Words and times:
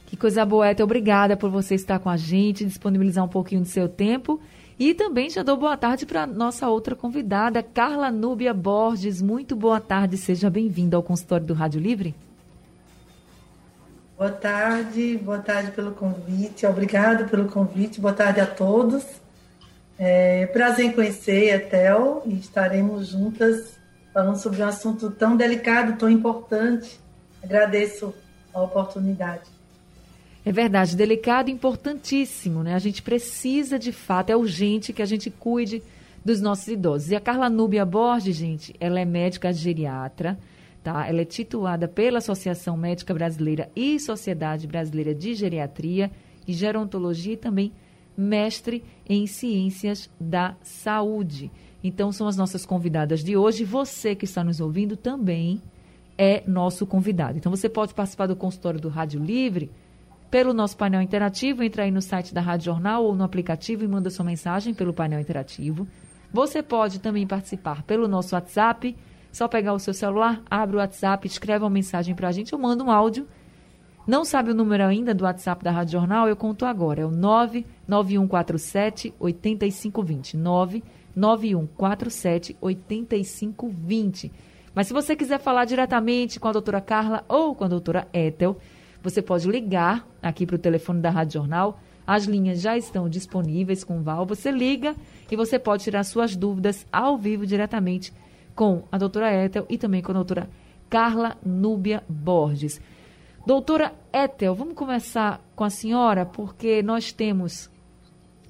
Que 0.07 0.17
coisa 0.17 0.47
boa, 0.47 0.71
Ethel. 0.71 0.85
Obrigada 0.85 1.37
por 1.37 1.51
você 1.51 1.75
estar 1.75 1.99
com 1.99 2.09
a 2.09 2.17
gente, 2.17 2.65
disponibilizar 2.65 3.23
um 3.23 3.29
pouquinho 3.29 3.61
do 3.61 3.69
seu 3.69 3.87
tempo 3.87 4.41
e 4.81 4.95
também 4.95 5.29
já 5.29 5.43
dou 5.43 5.59
boa 5.59 5.77
tarde 5.77 6.07
para 6.07 6.27
nossa 6.27 6.67
outra 6.67 6.97
convidada, 6.97 7.63
Carla 7.63 8.11
Núbia 8.11 8.55
Borges. 8.55 9.21
Muito 9.21 9.55
boa 9.55 9.79
tarde, 9.79 10.17
seja 10.17 10.49
bem-vinda 10.49 10.97
ao 10.97 11.03
consultório 11.03 11.45
do 11.45 11.53
Rádio 11.53 11.79
Livre. 11.79 12.15
Boa 14.17 14.31
tarde, 14.31 15.19
boa 15.23 15.39
tarde 15.39 15.73
pelo 15.73 15.91
convite, 15.93 16.65
obrigado 16.65 17.29
pelo 17.29 17.47
convite, 17.51 18.01
boa 18.01 18.15
tarde 18.15 18.41
a 18.41 18.47
todos. 18.47 19.05
É 19.99 20.47
prazer 20.47 20.87
em 20.87 20.93
conhecer 20.93 21.53
a 21.53 21.61
Tel 21.61 22.23
e 22.25 22.39
estaremos 22.39 23.09
juntas 23.09 23.79
falando 24.15 24.37
sobre 24.37 24.63
um 24.63 24.67
assunto 24.67 25.11
tão 25.11 25.37
delicado, 25.37 25.99
tão 25.99 26.09
importante. 26.09 26.99
Agradeço 27.45 28.15
a 28.55 28.63
oportunidade. 28.63 29.60
É 30.45 30.51
verdade, 30.51 30.97
delicado 30.97 31.51
e 31.51 31.53
importantíssimo, 31.53 32.63
né? 32.63 32.75
A 32.75 32.79
gente 32.79 33.03
precisa, 33.03 33.79
de 33.79 33.93
fato, 33.93 34.31
é 34.31 34.37
urgente 34.37 34.93
que 34.93 35.03
a 35.03 35.07
gente 35.07 35.31
cuide 35.31 35.83
dos 36.25 36.41
nossos 36.41 36.67
idosos. 36.69 37.11
E 37.11 37.17
a 37.17 37.21
Carla 37.21 37.51
Núbia 37.51 37.85
Borges, 37.85 38.37
gente, 38.37 38.75
ela 38.81 38.99
é 38.99 39.05
médica 39.05 39.53
geriatra, 39.53 40.39
tá? 40.83 41.07
Ela 41.07 41.21
é 41.21 41.25
titulada 41.27 41.87
pela 41.87 42.19
Associação 42.19 42.75
Médica 42.75 43.13
Brasileira 43.13 43.71
e 43.77 44.01
Sociedade 44.01 44.67
Brasileira 44.67 45.15
de 45.15 45.35
Geriatria 45.35 46.11
e 46.49 46.55
Gerontologia 46.55 47.35
e 47.35 47.37
também 47.37 47.73
mestre 48.17 48.83
em 49.07 49.27
Ciências 49.27 50.09
da 50.19 50.57
Saúde. 50.63 51.51
Então, 51.85 52.13
são 52.13 52.27
as 52.27 52.37
nossas 52.37 52.65
convidadas 52.65 53.23
de 53.23 53.37
hoje. 53.37 53.63
Você 53.63 54.15
que 54.15 54.25
está 54.25 54.43
nos 54.43 54.59
ouvindo 54.59 54.97
também 54.97 55.61
é 56.17 56.43
nosso 56.47 56.87
convidado. 56.87 57.37
Então, 57.37 57.55
você 57.55 57.69
pode 57.69 57.93
participar 57.93 58.27
do 58.27 58.37
consultório 58.37 58.81
do 58.81 58.89
Rádio 58.89 59.23
Livre 59.23 59.71
pelo 60.31 60.55
nosso 60.55 60.77
painel 60.77 61.03
interativo. 61.03 61.63
Entra 61.63 61.83
aí 61.83 61.91
no 61.91 62.01
site 62.01 62.33
da 62.33 62.41
Rádio 62.41 62.67
Jornal 62.67 63.05
ou 63.05 63.15
no 63.15 63.25
aplicativo 63.25 63.85
e 63.85 63.89
manda 63.89 64.11
sua 64.11 64.25
mensagem 64.25 64.73
pelo 64.73 64.93
painel 64.93 65.21
interativo. 65.21 65.87
Você 66.33 66.63
pode 66.63 67.01
também 67.01 67.27
participar 67.27 67.83
pelo 67.83 68.07
nosso 68.07 68.35
WhatsApp. 68.35 68.97
Só 69.33 69.49
pegar 69.49 69.75
o 69.75 69.79
seu 69.79 69.95
celular, 69.95 70.43
abre 70.51 70.77
o 70.77 70.79
WhatsApp, 70.79 71.27
escreve 71.27 71.65
uma 71.65 71.71
mensagem 71.71 72.15
para 72.15 72.29
a 72.29 72.33
gente 72.33 72.55
ou 72.55 72.61
manda 72.61 72.85
um 72.85 72.91
áudio. 72.91 73.27
Não 74.07 74.25
sabe 74.25 74.51
o 74.51 74.55
número 74.55 74.85
ainda 74.85 75.15
do 75.15 75.25
WhatsApp 75.25 75.63
da 75.63 75.71
Rádio 75.71 75.93
Jornal? 75.93 76.29
Eu 76.29 76.35
conto 76.35 76.65
agora. 76.65 77.03
É 77.03 77.05
o 77.05 77.11
99147 77.11 79.15
8520. 79.19 80.37
99147 80.37 82.57
8520. 82.61 84.33
Mas 84.75 84.87
se 84.87 84.93
você 84.93 85.15
quiser 85.15 85.39
falar 85.39 85.65
diretamente 85.65 86.41
com 86.41 86.49
a 86.49 86.53
doutora 86.53 86.81
Carla 86.81 87.25
ou 87.29 87.55
com 87.55 87.65
a 87.65 87.69
doutora 87.69 88.09
Ethel, 88.13 88.57
você 89.03 89.23
pode 89.23 89.49
ligar 89.49 90.07
aqui 90.23 90.47
para 90.47 90.57
o 90.57 90.59
telefone 90.59 91.01
da 91.01 91.11
Rádio 91.11 91.41
Jornal. 91.41 91.81
As 92.07 92.25
linhas 92.25 92.61
já 92.61 92.77
estão 92.77 93.09
disponíveis 93.09 93.85
com 93.85 93.99
o 93.99 94.03
Val. 94.03 94.27
Você 94.27 94.51
liga 94.51 94.95
e 95.31 95.37
você 95.37 95.59
pode 95.59 95.85
tirar 95.85 96.05
suas 96.05 96.37
dúvidas 96.37 96.87
ao 96.93 97.17
vivo 97.17 97.47
diretamente 97.47 98.13
com 98.55 98.83
a 98.91 98.99
doutora 98.99 99.33
Ethel 99.45 99.65
e 99.69 99.79
também 99.79 100.03
com 100.03 100.13
a 100.13 100.15
doutora 100.15 100.51
Carla 100.89 101.37
Núbia 101.45 102.03
Borges. 102.09 102.81
Doutora 103.47 103.95
Ethel, 104.13 104.55
vamos 104.55 104.75
começar 104.75 105.41
com 105.57 105.65
a 105.65 105.71
senhora, 105.71 106.27
porque 106.27 106.83
nós 106.83 107.11
temos 107.11 107.71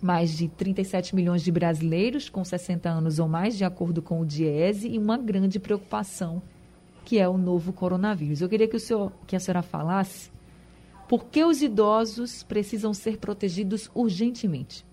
mais 0.02 0.36
de 0.36 0.48
37 0.48 1.14
milhões 1.14 1.42
de 1.42 1.52
brasileiros 1.52 2.28
com 2.28 2.44
60 2.44 2.88
anos 2.88 3.18
ou 3.18 3.28
mais, 3.28 3.56
de 3.56 3.64
acordo 3.64 4.02
com 4.02 4.20
o 4.20 4.26
DIESE, 4.26 4.88
e 4.88 4.98
uma 4.98 5.16
grande 5.16 5.60
preocupação, 5.60 6.42
que 7.04 7.18
é 7.18 7.28
o 7.28 7.38
novo 7.38 7.72
coronavírus. 7.72 8.40
Eu 8.40 8.48
queria 8.48 8.66
que, 8.66 8.76
o 8.76 8.80
senhor, 8.80 9.12
que 9.26 9.36
a 9.36 9.40
senhora 9.40 9.62
falasse 9.62 10.30
por 11.10 11.24
que 11.24 11.44
os 11.44 11.60
idosos 11.60 12.44
precisam 12.44 12.94
ser 12.94 13.18
protegidos 13.18 13.90
urgentemente? 13.92 14.86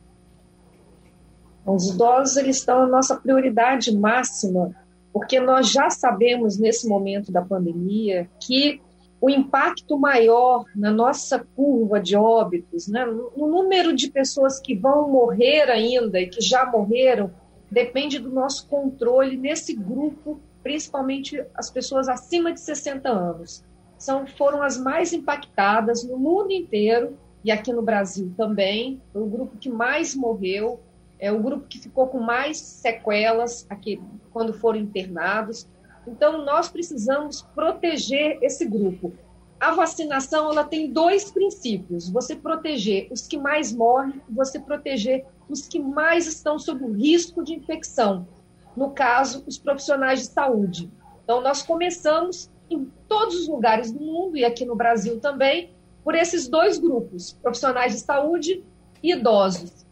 Os 1.63 1.91
idosos 1.91 2.37
eles 2.37 2.57
estão 2.57 2.79
na 2.79 2.87
nossa 2.87 3.15
prioridade 3.17 3.95
máxima, 3.95 4.75
porque 5.13 5.39
nós 5.39 5.69
já 5.69 5.91
sabemos 5.91 6.57
nesse 6.57 6.87
momento 6.89 7.31
da 7.31 7.43
pandemia 7.43 8.27
que 8.39 8.81
o 9.21 9.29
impacto 9.29 9.95
maior 9.95 10.65
na 10.75 10.89
nossa 10.89 11.45
curva 11.55 11.99
de 11.99 12.15
óbitos, 12.15 12.87
né, 12.87 13.05
no 13.05 13.45
número 13.45 13.95
de 13.95 14.09
pessoas 14.09 14.59
que 14.59 14.73
vão 14.73 15.07
morrer 15.07 15.69
ainda 15.69 16.19
e 16.19 16.25
que 16.25 16.41
já 16.41 16.65
morreram, 16.65 17.29
depende 17.69 18.17
do 18.17 18.31
nosso 18.31 18.67
controle 18.67 19.37
nesse 19.37 19.75
grupo, 19.75 20.39
principalmente 20.63 21.45
as 21.53 21.69
pessoas 21.69 22.09
acima 22.09 22.51
de 22.51 22.59
60 22.59 23.07
anos 23.07 23.66
são, 23.97 24.27
foram 24.27 24.61
as 24.61 24.77
mais 24.77 25.13
impactadas 25.13 26.03
no 26.03 26.17
mundo 26.17 26.51
inteiro 26.51 27.17
e 27.43 27.51
aqui 27.51 27.73
no 27.73 27.81
Brasil 27.81 28.31
também. 28.37 29.01
Foi 29.11 29.21
o 29.21 29.27
grupo 29.27 29.57
que 29.57 29.69
mais 29.69 30.15
morreu, 30.15 30.79
é 31.19 31.31
o 31.31 31.41
grupo 31.41 31.67
que 31.67 31.79
ficou 31.79 32.07
com 32.07 32.19
mais 32.19 32.57
sequelas 32.57 33.65
aqui 33.69 34.01
quando 34.31 34.53
foram 34.53 34.79
internados. 34.79 35.67
Então, 36.05 36.45
nós 36.45 36.69
precisamos 36.69 37.41
proteger 37.55 38.37
esse 38.41 38.65
grupo. 38.65 39.13
A 39.59 39.71
vacinação 39.71 40.51
ela 40.51 40.63
tem 40.63 40.91
dois 40.91 41.31
princípios: 41.31 42.09
você 42.09 42.35
proteger 42.35 43.07
os 43.11 43.27
que 43.27 43.37
mais 43.37 43.73
morrem, 43.73 44.21
você 44.29 44.59
proteger 44.59 45.25
os 45.49 45.67
que 45.67 45.79
mais 45.79 46.27
estão 46.27 46.59
sob 46.59 46.83
o 46.83 46.91
risco 46.91 47.43
de 47.43 47.55
infecção. 47.55 48.27
No 48.75 48.91
caso, 48.91 49.43
os 49.47 49.57
profissionais 49.57 50.19
de 50.19 50.27
saúde. 50.27 50.91
Então, 51.23 51.41
nós 51.41 51.63
começamos 51.63 52.49
em 52.69 52.91
todos 53.07 53.35
os 53.35 53.47
lugares 53.47 53.91
do 53.91 53.99
mundo 53.99 54.37
e 54.37 54.45
aqui 54.45 54.65
no 54.65 54.75
Brasil 54.75 55.19
também, 55.19 55.71
por 56.03 56.15
esses 56.15 56.47
dois 56.47 56.77
grupos, 56.77 57.33
profissionais 57.41 57.93
de 57.93 57.99
saúde 57.99 58.63
e 59.03 59.13
idosos. 59.13 59.85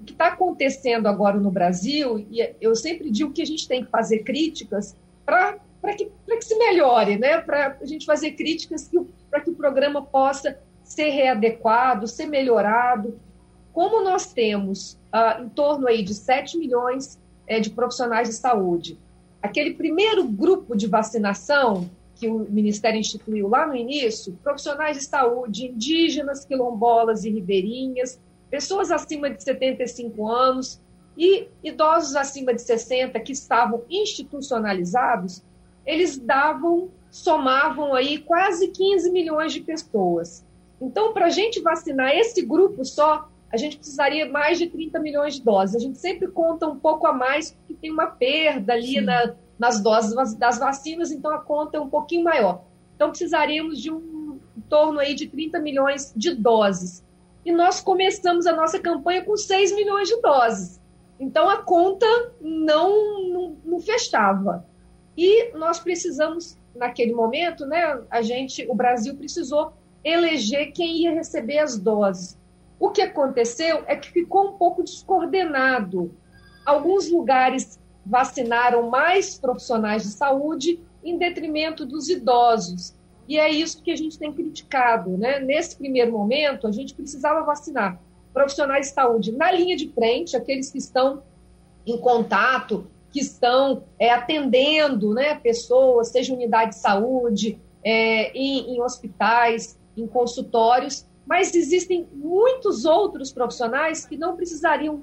O 0.00 0.04
que 0.04 0.12
está 0.12 0.28
acontecendo 0.28 1.06
agora 1.06 1.38
no 1.38 1.50
Brasil, 1.50 2.18
e 2.30 2.54
eu 2.60 2.74
sempre 2.76 3.10
digo 3.10 3.32
que 3.32 3.42
a 3.42 3.46
gente 3.46 3.66
tem 3.66 3.84
que 3.84 3.90
fazer 3.90 4.20
críticas 4.20 4.94
para 5.24 5.58
que, 5.96 6.06
que 6.06 6.42
se 6.42 6.56
melhore, 6.56 7.18
né? 7.18 7.40
para 7.40 7.78
a 7.80 7.84
gente 7.84 8.06
fazer 8.06 8.32
críticas 8.32 8.90
para 9.30 9.40
que 9.40 9.50
o 9.50 9.54
programa 9.54 10.02
possa 10.02 10.58
ser 10.84 11.10
readequado, 11.10 12.06
ser 12.06 12.26
melhorado. 12.26 13.18
Como 13.72 14.02
nós 14.02 14.32
temos 14.32 14.96
ah, 15.12 15.40
em 15.40 15.48
torno 15.48 15.88
aí 15.88 16.02
de 16.02 16.14
7 16.14 16.56
milhões 16.58 17.18
é, 17.46 17.58
de 17.58 17.70
profissionais 17.70 18.28
de 18.28 18.34
saúde, 18.34 18.98
aquele 19.42 19.74
primeiro 19.74 20.24
grupo 20.24 20.76
de 20.76 20.86
vacinação 20.86 21.90
que 22.16 22.28
o 22.28 22.38
Ministério 22.50 22.98
instituiu 22.98 23.48
lá 23.48 23.66
no 23.66 23.76
início, 23.76 24.38
profissionais 24.42 24.96
de 24.96 25.04
saúde, 25.04 25.66
indígenas, 25.66 26.44
quilombolas 26.44 27.24
e 27.24 27.30
ribeirinhas, 27.30 28.18
pessoas 28.50 28.90
acima 28.90 29.28
de 29.30 29.42
75 29.42 30.26
anos 30.26 30.80
e 31.16 31.48
idosos 31.62 32.16
acima 32.16 32.54
de 32.54 32.62
60 32.62 33.20
que 33.20 33.32
estavam 33.32 33.82
institucionalizados, 33.88 35.42
eles 35.84 36.18
davam, 36.18 36.88
somavam 37.10 37.94
aí 37.94 38.18
quase 38.18 38.68
15 38.68 39.10
milhões 39.10 39.52
de 39.52 39.60
pessoas. 39.60 40.44
Então, 40.80 41.12
para 41.12 41.26
a 41.26 41.30
gente 41.30 41.60
vacinar 41.60 42.14
esse 42.14 42.42
grupo 42.42 42.84
só, 42.84 43.28
a 43.52 43.56
gente 43.56 43.76
precisaria 43.76 44.28
mais 44.28 44.58
de 44.58 44.66
30 44.66 44.98
milhões 45.00 45.34
de 45.34 45.42
doses. 45.42 45.76
A 45.76 45.78
gente 45.78 45.98
sempre 45.98 46.28
conta 46.28 46.66
um 46.66 46.78
pouco 46.78 47.06
a 47.06 47.12
mais, 47.12 47.52
porque 47.52 47.74
tem 47.74 47.90
uma 47.90 48.06
perda 48.06 48.72
ali 48.72 49.00
na, 49.00 49.34
nas 49.58 49.80
doses 49.80 50.34
das 50.34 50.58
vacinas, 50.58 51.10
então 51.10 51.30
a 51.32 51.38
conta 51.38 51.78
é 51.78 51.80
um 51.80 51.88
pouquinho 51.88 52.24
maior. 52.24 52.64
Então, 52.94 53.10
precisaríamos 53.10 53.80
de 53.80 53.90
um 53.90 54.16
em 54.56 54.60
torno 54.62 54.98
aí 54.98 55.14
de 55.14 55.28
30 55.28 55.60
milhões 55.60 56.12
de 56.16 56.34
doses. 56.34 57.04
E 57.44 57.52
nós 57.52 57.80
começamos 57.80 58.46
a 58.46 58.56
nossa 58.56 58.78
campanha 58.80 59.24
com 59.24 59.36
6 59.36 59.74
milhões 59.74 60.08
de 60.08 60.20
doses. 60.20 60.80
Então, 61.20 61.48
a 61.48 61.58
conta 61.58 62.06
não, 62.40 63.28
não, 63.28 63.56
não 63.64 63.80
fechava. 63.80 64.66
E 65.16 65.52
nós 65.52 65.78
precisamos, 65.78 66.58
naquele 66.74 67.12
momento, 67.12 67.66
né, 67.66 68.02
a 68.10 68.22
gente, 68.22 68.66
o 68.68 68.74
Brasil 68.74 69.14
precisou 69.16 69.72
eleger 70.02 70.72
quem 70.72 71.02
ia 71.02 71.12
receber 71.12 71.58
as 71.58 71.78
doses. 71.78 72.38
O 72.78 72.90
que 72.90 73.02
aconteceu 73.02 73.82
é 73.86 73.96
que 73.96 74.10
ficou 74.10 74.48
um 74.48 74.52
pouco 74.52 74.82
descoordenado. 74.82 76.14
Alguns 76.64 77.10
lugares 77.10 77.78
vacinaram 78.06 78.88
mais 78.88 79.38
profissionais 79.38 80.04
de 80.04 80.10
saúde 80.10 80.78
em 81.02 81.18
detrimento 81.18 81.84
dos 81.84 82.08
idosos. 82.08 82.94
E 83.28 83.38
é 83.38 83.50
isso 83.50 83.82
que 83.82 83.90
a 83.90 83.96
gente 83.96 84.16
tem 84.16 84.32
criticado. 84.32 85.10
Né? 85.18 85.40
Nesse 85.40 85.76
primeiro 85.76 86.12
momento, 86.12 86.66
a 86.66 86.72
gente 86.72 86.94
precisava 86.94 87.42
vacinar 87.42 88.00
profissionais 88.32 88.88
de 88.88 88.92
saúde 88.92 89.32
na 89.32 89.50
linha 89.50 89.76
de 89.76 89.88
frente, 89.88 90.36
aqueles 90.36 90.70
que 90.70 90.78
estão 90.78 91.22
em 91.86 91.98
contato, 91.98 92.86
que 93.10 93.20
estão 93.20 93.84
é, 93.98 94.10
atendendo 94.10 95.14
né, 95.14 95.34
pessoas, 95.36 96.08
seja 96.08 96.34
unidade 96.34 96.72
de 96.72 96.76
saúde, 96.76 97.58
é, 97.82 98.30
em, 98.36 98.74
em 98.74 98.82
hospitais, 98.82 99.78
em 99.96 100.06
consultórios, 100.06 101.06
mas 101.26 101.54
existem 101.54 102.06
muitos 102.12 102.84
outros 102.84 103.32
profissionais 103.32 104.04
que 104.04 104.16
não 104.16 104.36
precisariam. 104.36 105.02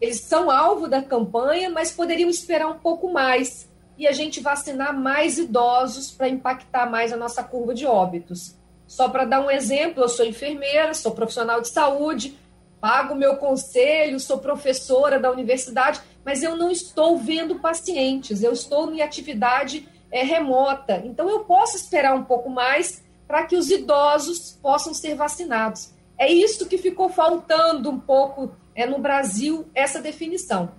Eles 0.00 0.20
são 0.20 0.50
alvo 0.50 0.88
da 0.88 1.02
campanha, 1.02 1.70
mas 1.70 1.90
poderiam 1.90 2.28
esperar 2.28 2.68
um 2.68 2.78
pouco 2.78 3.12
mais 3.12 3.68
e 3.98 4.06
a 4.06 4.12
gente 4.12 4.40
vacinar 4.40 4.94
mais 4.94 5.38
idosos 5.38 6.10
para 6.10 6.28
impactar 6.28 6.90
mais 6.90 7.12
a 7.12 7.16
nossa 7.16 7.42
curva 7.42 7.74
de 7.74 7.86
óbitos. 7.86 8.54
Só 8.86 9.08
para 9.08 9.24
dar 9.24 9.40
um 9.40 9.50
exemplo, 9.50 10.02
eu 10.02 10.08
sou 10.08 10.24
enfermeira, 10.24 10.94
sou 10.94 11.12
profissional 11.12 11.60
de 11.60 11.68
saúde, 11.68 12.38
pago 12.80 13.14
meu 13.14 13.36
conselho, 13.36 14.20
sou 14.20 14.38
professora 14.38 15.18
da 15.18 15.30
universidade, 15.30 16.00
mas 16.24 16.42
eu 16.42 16.56
não 16.56 16.70
estou 16.70 17.16
vendo 17.16 17.58
pacientes, 17.58 18.42
eu 18.42 18.52
estou 18.52 18.92
em 18.92 19.00
atividade 19.00 19.88
é, 20.10 20.22
remota. 20.22 21.02
Então, 21.04 21.28
eu 21.28 21.40
posso 21.40 21.76
esperar 21.76 22.14
um 22.14 22.24
pouco 22.24 22.48
mais 22.50 23.02
para 23.26 23.44
que 23.44 23.56
os 23.56 23.70
idosos 23.70 24.58
possam 24.62 24.94
ser 24.94 25.14
vacinados. 25.14 25.92
É 26.18 26.30
isso 26.30 26.66
que 26.66 26.78
ficou 26.78 27.08
faltando 27.08 27.90
um 27.90 27.98
pouco 27.98 28.54
é, 28.76 28.86
no 28.86 28.98
Brasil, 28.98 29.66
essa 29.74 30.00
definição. 30.00 30.70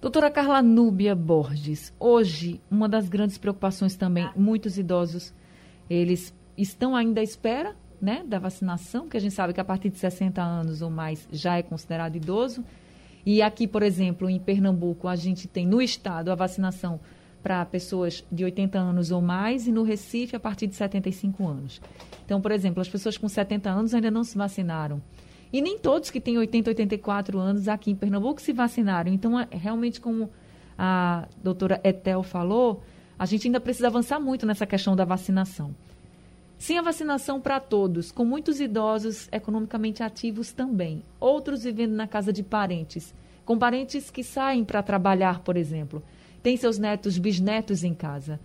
Doutora 0.00 0.30
Carla 0.30 0.60
Núbia 0.60 1.14
Borges, 1.14 1.94
hoje, 1.98 2.60
uma 2.70 2.88
das 2.88 3.08
grandes 3.08 3.38
preocupações 3.38 3.96
também, 3.96 4.28
muitos 4.36 4.76
idosos, 4.76 5.32
eles 5.88 6.34
estão 6.58 6.94
ainda 6.94 7.20
à 7.20 7.24
espera 7.24 7.74
né, 8.00 8.22
da 8.26 8.38
vacinação, 8.38 9.08
que 9.08 9.16
a 9.16 9.20
gente 9.20 9.34
sabe 9.34 9.54
que 9.54 9.60
a 9.60 9.64
partir 9.64 9.88
de 9.88 9.98
60 9.98 10.42
anos 10.42 10.82
ou 10.82 10.90
mais 10.90 11.26
já 11.32 11.56
é 11.56 11.62
considerado 11.62 12.16
idoso. 12.16 12.62
E 13.24 13.40
aqui, 13.40 13.66
por 13.66 13.82
exemplo, 13.82 14.28
em 14.28 14.38
Pernambuco, 14.38 15.08
a 15.08 15.16
gente 15.16 15.48
tem 15.48 15.66
no 15.66 15.80
estado 15.80 16.30
a 16.30 16.34
vacinação 16.34 17.00
para 17.42 17.64
pessoas 17.64 18.24
de 18.30 18.44
80 18.44 18.78
anos 18.78 19.10
ou 19.10 19.22
mais 19.22 19.66
e 19.66 19.72
no 19.72 19.82
Recife 19.82 20.36
a 20.36 20.40
partir 20.40 20.66
de 20.66 20.74
75 20.74 21.46
anos. 21.46 21.80
Então, 22.24 22.40
por 22.40 22.50
exemplo, 22.50 22.80
as 22.80 22.88
pessoas 22.88 23.16
com 23.16 23.28
70 23.28 23.70
anos 23.70 23.94
ainda 23.94 24.10
não 24.10 24.24
se 24.24 24.36
vacinaram. 24.36 25.00
E 25.56 25.62
nem 25.62 25.78
todos 25.78 26.10
que 26.10 26.20
têm 26.20 26.36
80, 26.36 26.68
84 26.68 27.38
anos 27.38 27.66
aqui 27.66 27.90
em 27.90 27.94
Pernambuco 27.94 28.42
se 28.42 28.52
vacinaram. 28.52 29.10
Então, 29.10 29.40
é, 29.40 29.48
realmente, 29.50 29.98
como 29.98 30.28
a 30.76 31.26
doutora 31.42 31.80
Etel 31.82 32.22
falou, 32.22 32.82
a 33.18 33.24
gente 33.24 33.48
ainda 33.48 33.58
precisa 33.58 33.86
avançar 33.86 34.20
muito 34.20 34.44
nessa 34.44 34.66
questão 34.66 34.94
da 34.94 35.06
vacinação. 35.06 35.74
Sem 36.58 36.78
a 36.78 36.82
vacinação 36.82 37.40
para 37.40 37.58
todos, 37.58 38.12
com 38.12 38.22
muitos 38.22 38.60
idosos 38.60 39.30
economicamente 39.32 40.02
ativos 40.02 40.52
também, 40.52 41.02
outros 41.18 41.64
vivendo 41.64 41.94
na 41.94 42.06
casa 42.06 42.34
de 42.34 42.42
parentes, 42.42 43.14
com 43.42 43.56
parentes 43.56 44.10
que 44.10 44.22
saem 44.22 44.62
para 44.62 44.82
trabalhar, 44.82 45.40
por 45.40 45.56
exemplo, 45.56 46.02
têm 46.42 46.58
seus 46.58 46.76
netos, 46.76 47.16
bisnetos 47.16 47.82
em 47.82 47.94
casa 47.94 48.38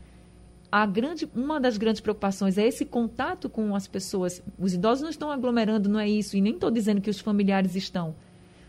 a 0.71 0.85
grande, 0.85 1.29
uma 1.35 1.59
das 1.59 1.77
grandes 1.77 2.00
preocupações 2.00 2.57
é 2.57 2.65
esse 2.65 2.85
contato 2.85 3.50
com 3.50 3.75
as 3.75 3.88
pessoas. 3.88 4.41
Os 4.57 4.73
idosos 4.73 5.01
não 5.01 5.09
estão 5.09 5.29
aglomerando, 5.29 5.89
não 5.89 6.00
é 6.00 6.07
isso, 6.07 6.38
e 6.38 6.41
nem 6.41 6.53
estou 6.53 6.71
dizendo 6.71 7.01
que 7.01 7.09
os 7.09 7.19
familiares 7.19 7.75
estão. 7.75 8.15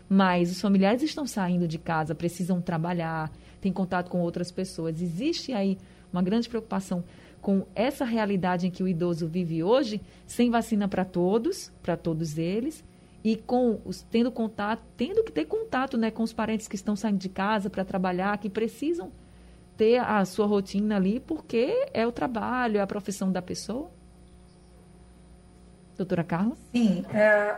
Mas 0.09 0.51
os 0.51 0.59
familiares 0.59 1.01
estão 1.01 1.25
saindo 1.25 1.65
de 1.65 1.77
casa, 1.77 2.13
precisam 2.13 2.59
trabalhar, 2.61 3.31
têm 3.61 3.71
contato 3.71 4.09
com 4.09 4.19
outras 4.19 4.51
pessoas. 4.51 5.01
Existe 5.01 5.53
aí 5.53 5.77
uma 6.11 6.21
grande 6.21 6.49
preocupação 6.49 7.05
com 7.41 7.65
essa 7.73 8.03
realidade 8.03 8.67
em 8.67 8.71
que 8.71 8.83
o 8.83 8.87
idoso 8.87 9.25
vive 9.25 9.63
hoje, 9.63 10.01
sem 10.25 10.49
vacina 10.49 10.89
para 10.89 11.05
todos, 11.05 11.71
para 11.81 11.95
todos 11.95 12.37
eles, 12.37 12.83
e 13.23 13.37
com 13.37 13.79
os, 13.85 14.01
tendo 14.01 14.29
contato, 14.29 14.81
tendo 14.97 15.23
que 15.23 15.31
ter 15.31 15.45
contato 15.45 15.97
né, 15.97 16.11
com 16.11 16.23
os 16.23 16.33
parentes 16.33 16.67
que 16.67 16.75
estão 16.75 16.97
saindo 16.97 17.17
de 17.17 17.29
casa 17.29 17.69
para 17.69 17.85
trabalhar, 17.85 18.37
que 18.37 18.49
precisam 18.49 19.09
ter 19.77 19.97
a 19.97 20.23
sua 20.25 20.45
rotina 20.45 20.95
ali, 20.95 21.19
porque 21.19 21.87
é 21.93 22.05
o 22.05 22.11
trabalho, 22.11 22.77
é 22.77 22.81
a 22.81 22.87
profissão 22.87 23.31
da 23.31 23.41
pessoa? 23.41 23.89
Doutora 25.97 26.23
Carla? 26.23 26.55
Sim, 26.73 27.05
é, 27.13 27.55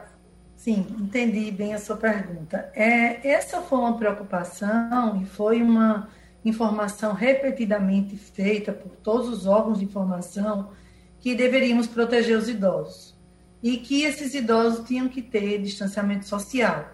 sim, 0.56 0.86
entendi 1.00 1.52
bem 1.52 1.74
a 1.74 1.80
sua 1.80 1.98
pergunta. 1.98 2.70
É, 2.74 3.28
essa 3.28 3.62
foi 3.62 3.80
uma 3.80 3.98
preocupação 3.98 5.22
e 5.22 5.26
foi 5.26 5.62
uma 5.62 6.10
informação 6.44 7.14
repetidamente 7.14 8.16
feita 8.18 8.72
por 8.72 8.92
todos 8.98 9.30
os 9.30 9.46
órgãos 9.46 9.80
de 9.80 9.86
informação 9.86 10.70
que 11.20 11.34
deveríamos 11.34 11.88
proteger 11.88 12.38
os 12.38 12.48
idosos 12.48 13.16
e 13.64 13.78
que 13.78 14.04
esses 14.04 14.36
idosos 14.36 14.86
tinham 14.86 15.10
que 15.10 15.22
ter 15.22 15.60
distanciamento 15.60 16.28
social. 16.28 16.92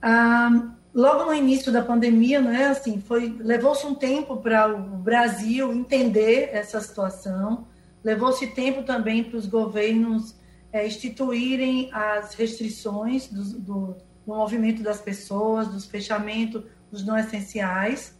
Ah, 0.00 0.73
logo 0.94 1.24
no 1.24 1.34
início 1.34 1.72
da 1.72 1.82
pandemia, 1.82 2.40
né, 2.40 2.66
assim, 2.66 3.00
foi 3.00 3.36
levou-se 3.40 3.84
um 3.84 3.94
tempo 3.94 4.36
para 4.36 4.72
o 4.72 4.78
Brasil 4.78 5.72
entender 5.72 6.50
essa 6.52 6.80
situação, 6.80 7.66
levou-se 8.02 8.46
tempo 8.48 8.84
também 8.84 9.24
para 9.24 9.36
os 9.36 9.46
governos 9.46 10.36
é, 10.72 10.86
instituírem 10.86 11.90
as 11.92 12.34
restrições 12.34 13.26
do, 13.26 13.42
do, 13.42 13.96
do, 14.26 14.34
movimento 14.34 14.82
das 14.82 15.00
pessoas, 15.00 15.68
dos 15.68 15.84
fechamentos 15.84 16.62
dos 16.90 17.04
não 17.04 17.18
essenciais. 17.18 18.16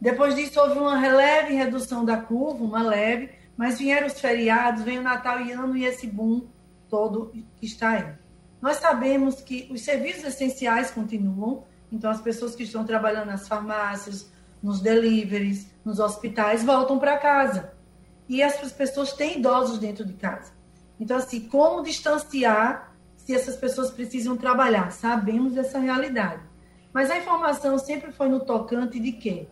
Depois 0.00 0.34
disso 0.34 0.60
houve 0.60 0.78
uma 0.78 0.98
leve 1.08 1.54
redução 1.54 2.04
da 2.04 2.16
curva, 2.16 2.64
uma 2.64 2.82
leve, 2.82 3.30
mas 3.56 3.78
vieram 3.78 4.06
os 4.06 4.18
feriados, 4.20 4.82
veio 4.82 5.00
o 5.00 5.04
Natal 5.04 5.40
e 5.40 5.52
Ano 5.52 5.76
e 5.76 5.84
esse 5.84 6.06
boom 6.06 6.46
todo 6.88 7.32
que 7.56 7.66
está 7.66 7.90
aí. 7.90 8.06
Nós 8.60 8.78
sabemos 8.78 9.40
que 9.40 9.68
os 9.70 9.82
serviços 9.82 10.24
essenciais 10.24 10.90
continuam, 10.90 11.64
então, 11.94 12.10
as 12.10 12.20
pessoas 12.20 12.56
que 12.56 12.64
estão 12.64 12.84
trabalhando 12.84 13.26
nas 13.26 13.46
farmácias, 13.46 14.28
nos 14.60 14.80
deliveries, 14.80 15.70
nos 15.84 16.00
hospitais, 16.00 16.64
voltam 16.64 16.98
para 16.98 17.16
casa. 17.18 17.72
E 18.28 18.42
essas 18.42 18.72
pessoas 18.72 19.12
têm 19.12 19.38
idosos 19.38 19.78
dentro 19.78 20.04
de 20.04 20.14
casa. 20.14 20.52
Então, 20.98 21.16
assim, 21.16 21.40
como 21.40 21.84
distanciar 21.84 22.92
se 23.14 23.32
essas 23.32 23.54
pessoas 23.54 23.92
precisam 23.92 24.36
trabalhar? 24.36 24.90
Sabemos 24.90 25.52
dessa 25.52 25.78
realidade. 25.78 26.42
Mas 26.92 27.12
a 27.12 27.18
informação 27.18 27.78
sempre 27.78 28.10
foi 28.10 28.28
no 28.28 28.40
tocante 28.40 28.98
de 28.98 29.12
que 29.12 29.48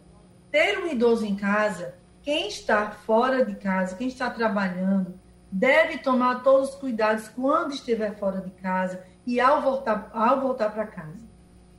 ter 0.50 0.78
um 0.80 0.88
idoso 0.88 1.24
em 1.24 1.36
casa, 1.36 1.94
quem 2.22 2.48
está 2.48 2.90
fora 2.90 3.44
de 3.44 3.54
casa, 3.54 3.94
quem 3.96 4.08
está 4.08 4.28
trabalhando, 4.30 5.14
deve 5.50 5.98
tomar 5.98 6.42
todos 6.42 6.70
os 6.70 6.74
cuidados 6.74 7.28
quando 7.28 7.72
estiver 7.72 8.18
fora 8.18 8.40
de 8.40 8.50
casa 8.50 9.04
e 9.24 9.40
ao 9.40 9.62
voltar, 9.62 10.10
ao 10.12 10.40
voltar 10.40 10.70
para 10.70 10.86
casa. 10.86 11.11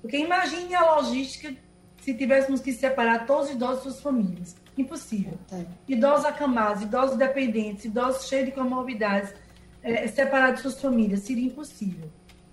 Porque 0.04 0.18
imagine 0.18 0.76
a 0.76 0.96
logística 0.96 1.56
se 2.02 2.14
tivéssemos 2.14 2.60
que 2.60 2.74
separar 2.74 3.26
todos 3.26 3.48
os 3.48 3.56
idosos 3.56 3.76
das 3.76 3.84
suas 3.84 4.02
famílias. 4.02 4.54
Impossível. 4.78 5.40
É. 5.50 5.66
Idosos 5.88 6.26
acamados, 6.26 6.84
idosos 6.84 7.18
dependentes, 7.18 7.86
idosos 7.86 8.28
cheios 8.28 8.48
de 8.48 8.52
comorbidades, 8.52 9.34
é, 9.82 10.06
separados 10.08 10.58
de 10.58 10.62
suas 10.64 10.82
famílias, 10.82 11.22
seria 11.22 11.46
impossível. 11.46 12.12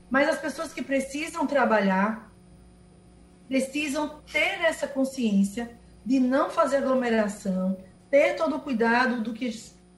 Mas 0.08 0.28
as 0.28 0.38
pessoas 0.38 0.72
que 0.72 0.80
precisam 0.80 1.44
trabalhar 1.44 2.30
precisam 3.48 4.20
ter 4.32 4.62
essa 4.64 4.86
consciência 4.86 5.76
de 6.06 6.20
não 6.20 6.50
fazer 6.50 6.76
aglomeração, 6.76 7.76
ter 8.08 8.36
todo 8.36 8.56
o 8.56 8.60
cuidado 8.60 9.22
do 9.22 9.32
que, 9.32 9.50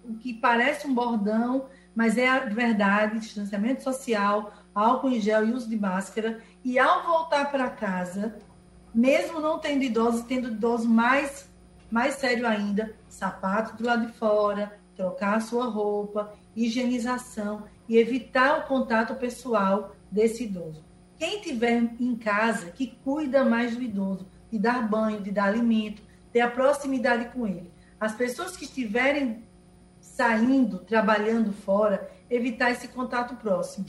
o 0.03 0.15
que 0.15 0.33
parece 0.33 0.87
um 0.87 0.95
bordão, 0.95 1.67
mas 1.95 2.17
é 2.17 2.27
a 2.27 2.39
verdade, 2.47 3.19
distanciamento 3.19 3.83
social, 3.83 4.55
álcool 4.75 5.11
em 5.11 5.21
gel 5.21 5.47
e 5.47 5.53
uso 5.53 5.69
de 5.69 5.77
máscara, 5.77 6.41
e 6.65 6.79
ao 6.79 7.03
voltar 7.05 7.51
para 7.51 7.71
casa, 7.71 8.37
mesmo 8.95 9.41
não 9.41 9.59
tendo 9.59 9.83
idosos, 9.83 10.23
tendo 10.23 10.49
idosos 10.49 10.87
mais 10.87 11.51
mais 11.93 12.15
sério 12.15 12.47
ainda, 12.49 12.97
sapato 13.07 13.77
do 13.77 13.85
lado 13.85 14.07
de 14.07 14.15
fora, 14.15 14.81
trocar 14.97 15.37
a 15.37 15.41
sua 15.41 15.67
roupa, 15.67 16.33
higienização 16.57 17.65
e 17.87 17.99
evitar 17.99 18.61
o 18.61 18.63
contato 18.63 19.15
pessoal 19.17 19.95
desse 20.11 20.45
idoso. 20.45 20.83
Quem 21.19 21.43
tiver 21.43 21.95
em 22.01 22.17
casa, 22.17 22.71
que 22.71 22.99
cuida 23.05 23.45
mais 23.45 23.77
do 23.77 23.83
idoso, 23.83 24.27
de 24.51 24.59
dar 24.59 24.89
banho, 24.89 25.21
de 25.21 25.31
dar 25.31 25.45
alimento, 25.45 26.03
ter 26.33 26.41
a 26.41 26.51
proximidade 26.51 27.27
com 27.27 27.47
ele. 27.47 27.71
As 28.01 28.15
pessoas 28.15 28.57
que 28.57 28.65
estiverem 28.65 29.45
saindo, 30.01 30.79
trabalhando 30.79 31.53
fora, 31.53 32.11
evitar 32.35 32.71
esse 32.71 32.89
contato 32.89 33.37
próximo. 33.37 33.87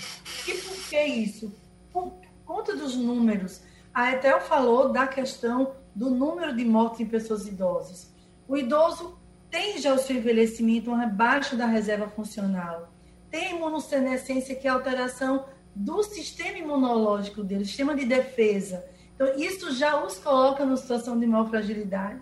E 0.48 0.54
por 0.54 0.90
que 0.90 1.02
isso? 1.02 1.54
Por 1.92 2.14
conta 2.46 2.76
dos 2.76 2.96
números. 2.96 3.62
A 3.94 4.12
Etel 4.12 4.42
falou 4.42 4.92
da 4.92 5.08
questão 5.08 5.76
do 5.96 6.10
número 6.10 6.56
de 6.56 6.66
mortes 6.66 7.00
em 7.00 7.06
pessoas 7.06 7.48
idosas. 7.48 8.12
O 8.48 8.58
idoso 8.58 9.18
tem 9.50 9.78
já 9.78 9.94
o 9.94 10.00
seu 10.00 10.18
envelhecimento 10.18 10.92
uma 10.92 11.06
baixa 11.06 11.56
da 11.56 11.66
reserva 11.66 12.10
funcional. 12.10 12.92
Tem 13.30 13.56
imunossenescência, 13.56 14.56
que 14.56 14.68
é 14.68 14.70
a 14.70 14.74
alteração 14.74 15.46
do 15.76 16.04
sistema 16.04 16.58
imunológico 16.58 17.44
dele, 17.44 17.66
sistema 17.66 17.96
de 17.96 18.06
defesa. 18.06 18.86
Então, 19.16 19.36
isso 19.38 19.72
já 19.74 20.04
os 20.04 20.18
coloca 20.18 20.66
numa 20.66 20.78
situação 20.78 21.20
de 21.20 21.26
maior 21.26 21.50
fragilidade. 21.50 22.20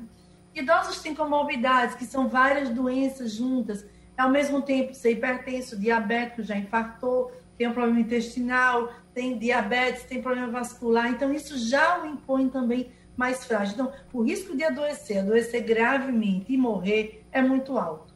Idosos 0.53 1.01
têm 1.01 1.15
comorbidades, 1.15 1.95
que 1.95 2.05
são 2.05 2.27
várias 2.27 2.69
doenças 2.69 3.31
juntas. 3.31 3.85
Ao 4.21 4.29
mesmo 4.29 4.61
tempo, 4.61 4.93
ser 4.93 5.13
hipertenso, 5.13 5.75
diabético, 5.75 6.43
já 6.43 6.55
infartou, 6.55 7.31
tem 7.57 7.67
um 7.67 7.73
problema 7.73 7.99
intestinal, 7.99 8.93
tem 9.15 9.37
diabetes, 9.37 10.03
tem 10.03 10.21
problema 10.21 10.47
vascular. 10.47 11.09
Então, 11.09 11.33
isso 11.33 11.57
já 11.57 12.03
o 12.03 12.05
impõe 12.05 12.47
também 12.47 12.91
mais 13.17 13.43
frágil. 13.45 13.73
Então, 13.73 13.91
o 14.13 14.21
risco 14.21 14.55
de 14.55 14.63
adoecer, 14.63 15.19
adoecer 15.19 15.63
gravemente 15.63 16.53
e 16.53 16.57
morrer 16.57 17.25
é 17.31 17.41
muito 17.41 17.77
alto. 17.77 18.13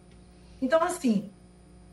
Então, 0.61 0.81
assim, 0.83 1.31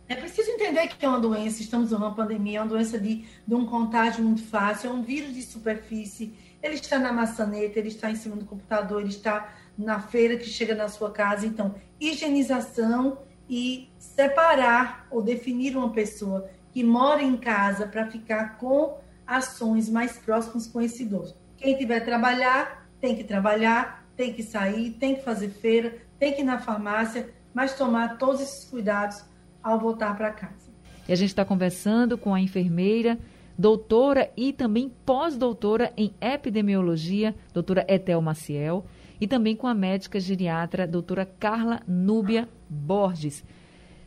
é 0.08 0.14
preciso 0.14 0.50
entender 0.50 0.88
que 0.88 1.04
é 1.04 1.08
uma 1.08 1.20
doença, 1.20 1.62
estamos 1.62 1.90
numa 1.90 2.14
pandemia, 2.14 2.58
é 2.58 2.62
uma 2.62 2.68
doença 2.68 2.98
de, 2.98 3.24
de 3.46 3.54
um 3.54 3.64
contágio 3.64 4.22
muito 4.22 4.42
fácil, 4.42 4.90
é 4.90 4.92
um 4.92 5.02
vírus 5.02 5.32
de 5.32 5.42
superfície, 5.42 6.34
ele 6.62 6.74
está 6.74 6.98
na 6.98 7.12
maçaneta, 7.12 7.78
ele 7.78 7.88
está 7.88 8.10
em 8.10 8.16
cima 8.16 8.36
do 8.36 8.44
computador, 8.44 9.00
ele 9.00 9.08
está 9.08 9.54
na 9.76 10.00
feira 10.00 10.36
que 10.36 10.44
chega 10.44 10.74
na 10.74 10.88
sua 10.88 11.10
casa. 11.10 11.46
Então, 11.46 11.74
higienização 11.98 13.18
e 13.48 13.88
separar 13.98 15.06
ou 15.10 15.22
definir 15.22 15.76
uma 15.76 15.90
pessoa 15.90 16.48
que 16.72 16.82
mora 16.82 17.22
em 17.22 17.36
casa 17.36 17.86
para 17.86 18.10
ficar 18.10 18.56
com 18.58 18.98
ações 19.26 19.88
mais 19.88 20.18
próximas 20.18 20.66
com 20.66 20.80
esse 20.80 21.02
idoso. 21.02 21.36
Quem 21.56 21.76
tiver 21.76 22.00
trabalhar, 22.00 22.88
tem 23.00 23.14
que 23.14 23.24
trabalhar, 23.24 24.06
tem 24.16 24.32
que 24.32 24.42
sair, 24.42 24.90
tem 24.92 25.14
que 25.14 25.22
fazer 25.22 25.48
feira, 25.48 25.96
tem 26.18 26.32
que 26.32 26.40
ir 26.40 26.44
na 26.44 26.58
farmácia, 26.58 27.30
mas 27.52 27.76
tomar 27.76 28.16
todos 28.18 28.40
esses 28.40 28.64
cuidados 28.64 29.22
ao 29.62 29.78
voltar 29.78 30.16
para 30.16 30.30
casa. 30.30 30.72
E 31.08 31.12
a 31.12 31.16
gente 31.16 31.28
está 31.28 31.44
conversando 31.44 32.16
com 32.16 32.34
a 32.34 32.40
enfermeira, 32.40 33.18
doutora 33.58 34.30
e 34.36 34.52
também 34.52 34.90
pós-doutora 35.04 35.92
em 35.96 36.14
epidemiologia, 36.20 37.34
doutora 37.52 37.84
Etel 37.88 38.20
Maciel, 38.22 38.84
e 39.22 39.26
também 39.28 39.54
com 39.54 39.68
a 39.68 39.74
médica 39.74 40.18
geriatra, 40.18 40.84
doutora 40.84 41.24
Carla 41.24 41.80
Núbia 41.86 42.48
Borges. 42.68 43.44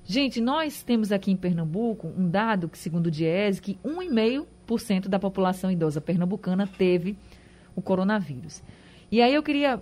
Gente, 0.03 0.41
nós 0.41 0.83
temos 0.83 1.09
aqui 1.09 1.31
em 1.31 1.37
Pernambuco 1.37 2.09
um 2.17 2.27
dado 2.27 2.67
que, 2.67 2.77
segundo 2.77 3.07
o 3.07 3.11
Diese, 3.11 3.61
que 3.61 3.79
1,5% 3.81 5.07
da 5.07 5.17
população 5.17 5.71
idosa 5.71 6.01
pernambucana 6.01 6.67
teve 6.67 7.17
o 7.73 7.81
coronavírus. 7.81 8.61
E 9.09 9.21
aí 9.21 9.33
eu 9.33 9.41
queria 9.41 9.81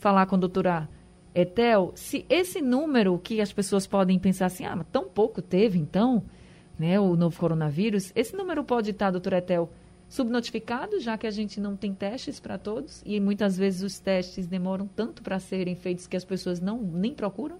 falar 0.00 0.26
com 0.26 0.34
a 0.34 0.38
doutora 0.38 0.88
Etel, 1.32 1.92
se 1.94 2.26
esse 2.28 2.60
número 2.60 3.16
que 3.20 3.40
as 3.40 3.52
pessoas 3.52 3.86
podem 3.86 4.18
pensar 4.18 4.46
assim, 4.46 4.64
ah, 4.64 4.74
mas 4.74 4.86
tão 4.90 5.08
pouco 5.08 5.40
teve 5.40 5.78
então, 5.78 6.24
né, 6.76 6.98
o 6.98 7.14
novo 7.14 7.38
coronavírus, 7.38 8.10
esse 8.16 8.34
número 8.34 8.64
pode 8.64 8.90
estar, 8.90 9.12
doutora 9.12 9.38
Etel, 9.38 9.70
subnotificado, 10.12 11.00
já 11.00 11.16
que 11.16 11.26
a 11.26 11.30
gente 11.30 11.58
não 11.58 11.74
tem 11.74 11.94
testes 11.94 12.38
para 12.38 12.58
todos 12.58 13.00
e 13.06 13.18
muitas 13.18 13.56
vezes 13.56 13.80
os 13.80 13.98
testes 13.98 14.46
demoram 14.46 14.86
tanto 14.86 15.22
para 15.22 15.40
serem 15.40 15.74
feitos 15.74 16.06
que 16.06 16.14
as 16.14 16.24
pessoas 16.24 16.60
não 16.60 16.76
nem 16.82 17.14
procuram? 17.14 17.56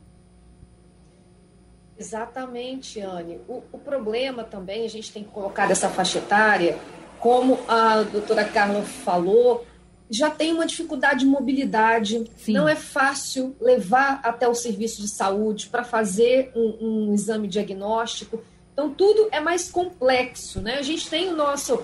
Exatamente, 1.98 3.00
Anne. 3.00 3.40
O, 3.48 3.62
o 3.72 3.78
problema 3.78 4.44
também, 4.44 4.84
a 4.84 4.88
gente 4.88 5.10
tem 5.10 5.24
que 5.24 5.30
colocar 5.30 5.70
essa 5.70 5.88
faixa 5.88 6.18
etária, 6.18 6.78
como 7.18 7.58
a 7.66 8.02
doutora 8.02 8.44
Carla 8.44 8.82
falou, 8.82 9.64
já 10.10 10.28
tem 10.28 10.52
uma 10.52 10.66
dificuldade 10.66 11.20
de 11.20 11.26
mobilidade, 11.26 12.30
Sim. 12.36 12.52
não 12.52 12.68
é 12.68 12.76
fácil 12.76 13.56
levar 13.58 14.20
até 14.22 14.46
o 14.46 14.54
serviço 14.54 15.00
de 15.00 15.08
saúde 15.08 15.68
para 15.68 15.84
fazer 15.84 16.52
um, 16.54 17.08
um, 17.08 17.14
exame 17.14 17.48
diagnóstico. 17.48 18.42
Então, 18.74 18.92
tudo 18.92 19.28
é 19.32 19.40
mais 19.40 19.70
complexo. 19.70 20.60
Né? 20.60 20.74
A 20.74 20.82
gente 20.82 21.08
tem 21.08 21.30
o 21.30 21.36
nosso, 21.36 21.82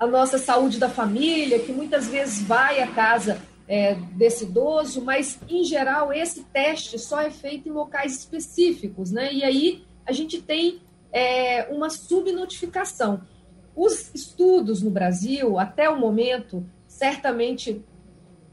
a 0.00 0.06
nossa 0.06 0.38
saúde 0.38 0.78
da 0.78 0.88
família, 0.88 1.58
que 1.58 1.72
muitas 1.72 2.08
vezes 2.08 2.42
vai 2.42 2.80
à 2.80 2.86
casa 2.86 3.38
é, 3.68 3.94
desse 3.94 4.44
idoso, 4.44 5.02
mas, 5.02 5.38
em 5.46 5.62
geral, 5.62 6.10
esse 6.10 6.42
teste 6.44 6.98
só 6.98 7.20
é 7.20 7.30
feito 7.30 7.68
em 7.68 7.72
locais 7.72 8.18
específicos. 8.18 9.12
Né? 9.12 9.30
E 9.30 9.44
aí 9.44 9.84
a 10.06 10.12
gente 10.12 10.40
tem 10.40 10.80
é, 11.12 11.68
uma 11.70 11.90
subnotificação. 11.90 13.20
Os 13.76 14.10
estudos 14.14 14.80
no 14.82 14.90
Brasil, 14.90 15.58
até 15.58 15.90
o 15.90 16.00
momento, 16.00 16.66
certamente 16.88 17.84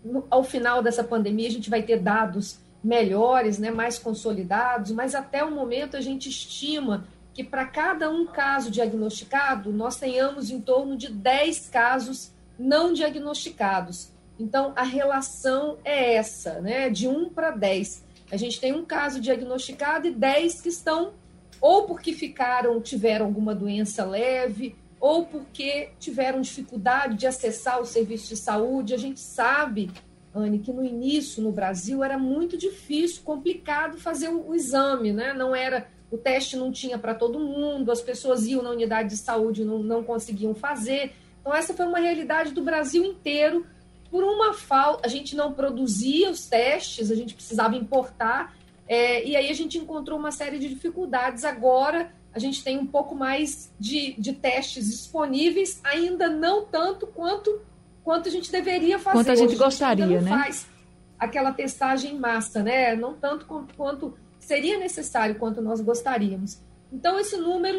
no, 0.03 0.27
ao 0.29 0.43
final 0.43 0.83
dessa 0.83 1.03
pandemia 1.03 1.47
a 1.47 1.51
gente 1.51 1.69
vai 1.69 1.81
ter 1.81 1.99
dados 1.99 2.59
melhores, 2.83 3.57
né, 3.57 3.71
mais 3.71 3.97
consolidados, 3.97 4.91
mas 4.91 5.15
até 5.15 5.43
o 5.43 5.51
momento 5.51 5.97
a 5.97 6.01
gente 6.01 6.29
estima 6.29 7.07
que 7.37 7.43
para 7.43 7.67
cada 7.67 8.09
um 8.09 8.25
caso 8.25 8.71
diagnosticado, 8.71 9.71
nós 9.71 9.97
tenhamos 9.97 10.49
em 10.49 10.59
torno 10.59 10.97
de 10.97 11.13
10 11.13 11.69
casos 11.69 12.31
não 12.57 12.91
diagnosticados. 12.91 14.11
Então, 14.39 14.73
a 14.75 14.81
relação 14.81 15.77
é 15.85 16.15
essa, 16.15 16.59
né? 16.59 16.89
De 16.89 17.07
1 17.07 17.29
para 17.29 17.51
10. 17.51 18.03
A 18.31 18.37
gente 18.37 18.59
tem 18.59 18.73
um 18.73 18.83
caso 18.83 19.21
diagnosticado 19.21 20.07
e 20.07 20.11
10 20.11 20.61
que 20.61 20.69
estão 20.69 21.13
ou 21.61 21.83
porque 21.83 22.11
ficaram, 22.11 22.81
tiveram 22.81 23.27
alguma 23.27 23.53
doença 23.53 24.03
leve, 24.03 24.75
ou 24.99 25.27
porque 25.27 25.89
tiveram 25.99 26.41
dificuldade 26.41 27.17
de 27.17 27.27
acessar 27.27 27.79
o 27.79 27.85
serviço 27.85 28.29
de 28.29 28.37
saúde. 28.37 28.95
A 28.95 28.97
gente 28.97 29.19
sabe, 29.19 29.91
Anne, 30.33 30.57
que 30.57 30.73
no 30.73 30.83
início 30.83 31.43
no 31.43 31.51
Brasil 31.51 32.03
era 32.03 32.17
muito 32.17 32.57
difícil, 32.57 33.21
complicado 33.23 33.99
fazer 33.99 34.29
o, 34.29 34.55
exame, 34.55 35.13
né? 35.13 35.33
Não 35.33 35.55
era 35.55 35.87
o 36.11 36.17
teste 36.17 36.55
não 36.55 36.71
tinha 36.71 36.97
para 36.97 37.13
todo 37.13 37.39
mundo, 37.39 37.91
as 37.91 38.01
pessoas 38.01 38.45
iam 38.45 38.61
na 38.61 38.71
unidade 38.71 39.09
de 39.09 39.17
saúde 39.17 39.61
e 39.61 39.65
não, 39.65 39.79
não 39.79 40.03
conseguiam 40.03 40.55
fazer. 40.55 41.13
Então, 41.41 41.53
essa 41.53 41.73
foi 41.73 41.85
uma 41.85 41.99
realidade 41.99 42.51
do 42.51 42.63
Brasil 42.63 43.03
inteiro. 43.03 43.65
Por 44.09 44.23
uma 44.23 44.53
falta, 44.53 45.05
a 45.05 45.09
gente 45.09 45.35
não 45.35 45.51
produzia 45.51 46.29
os 46.29 46.47
testes, 46.47 47.11
a 47.11 47.15
gente 47.15 47.33
precisava 47.33 47.75
importar, 47.75 48.55
é, 48.87 49.25
e 49.25 49.35
aí 49.35 49.49
a 49.49 49.53
gente 49.53 49.77
encontrou 49.77 50.17
uma 50.17 50.31
série 50.31 50.57
de 50.59 50.69
dificuldades. 50.69 51.43
Agora, 51.43 52.09
a 52.33 52.39
gente 52.39 52.63
tem 52.63 52.77
um 52.77 52.85
pouco 52.85 53.13
mais 53.13 53.69
de, 53.77 54.13
de 54.17 54.31
testes 54.31 54.87
disponíveis, 54.87 55.81
ainda 55.83 56.29
não 56.29 56.65
tanto 56.65 57.05
quanto, 57.07 57.61
quanto 58.01 58.29
a 58.29 58.31
gente 58.31 58.49
deveria 58.49 58.97
fazer. 58.97 59.17
Quanto 59.17 59.31
a 59.31 59.35
gente 59.35 59.49
Hoje, 59.49 59.57
gostaria, 59.57 60.05
a 60.05 60.07
gente 60.07 60.23
não 60.23 60.37
né? 60.37 60.43
faz 60.43 60.67
aquela 61.19 61.51
testagem 61.51 62.15
em 62.15 62.19
massa, 62.19 62.63
né? 62.63 62.95
Não 62.95 63.13
tanto 63.13 63.45
quanto 63.75 64.17
seria 64.47 64.79
necessário, 64.79 65.35
quanto 65.35 65.61
nós 65.61 65.81
gostaríamos. 65.81 66.61
Então, 66.91 67.19
esse 67.19 67.35
número, 67.35 67.77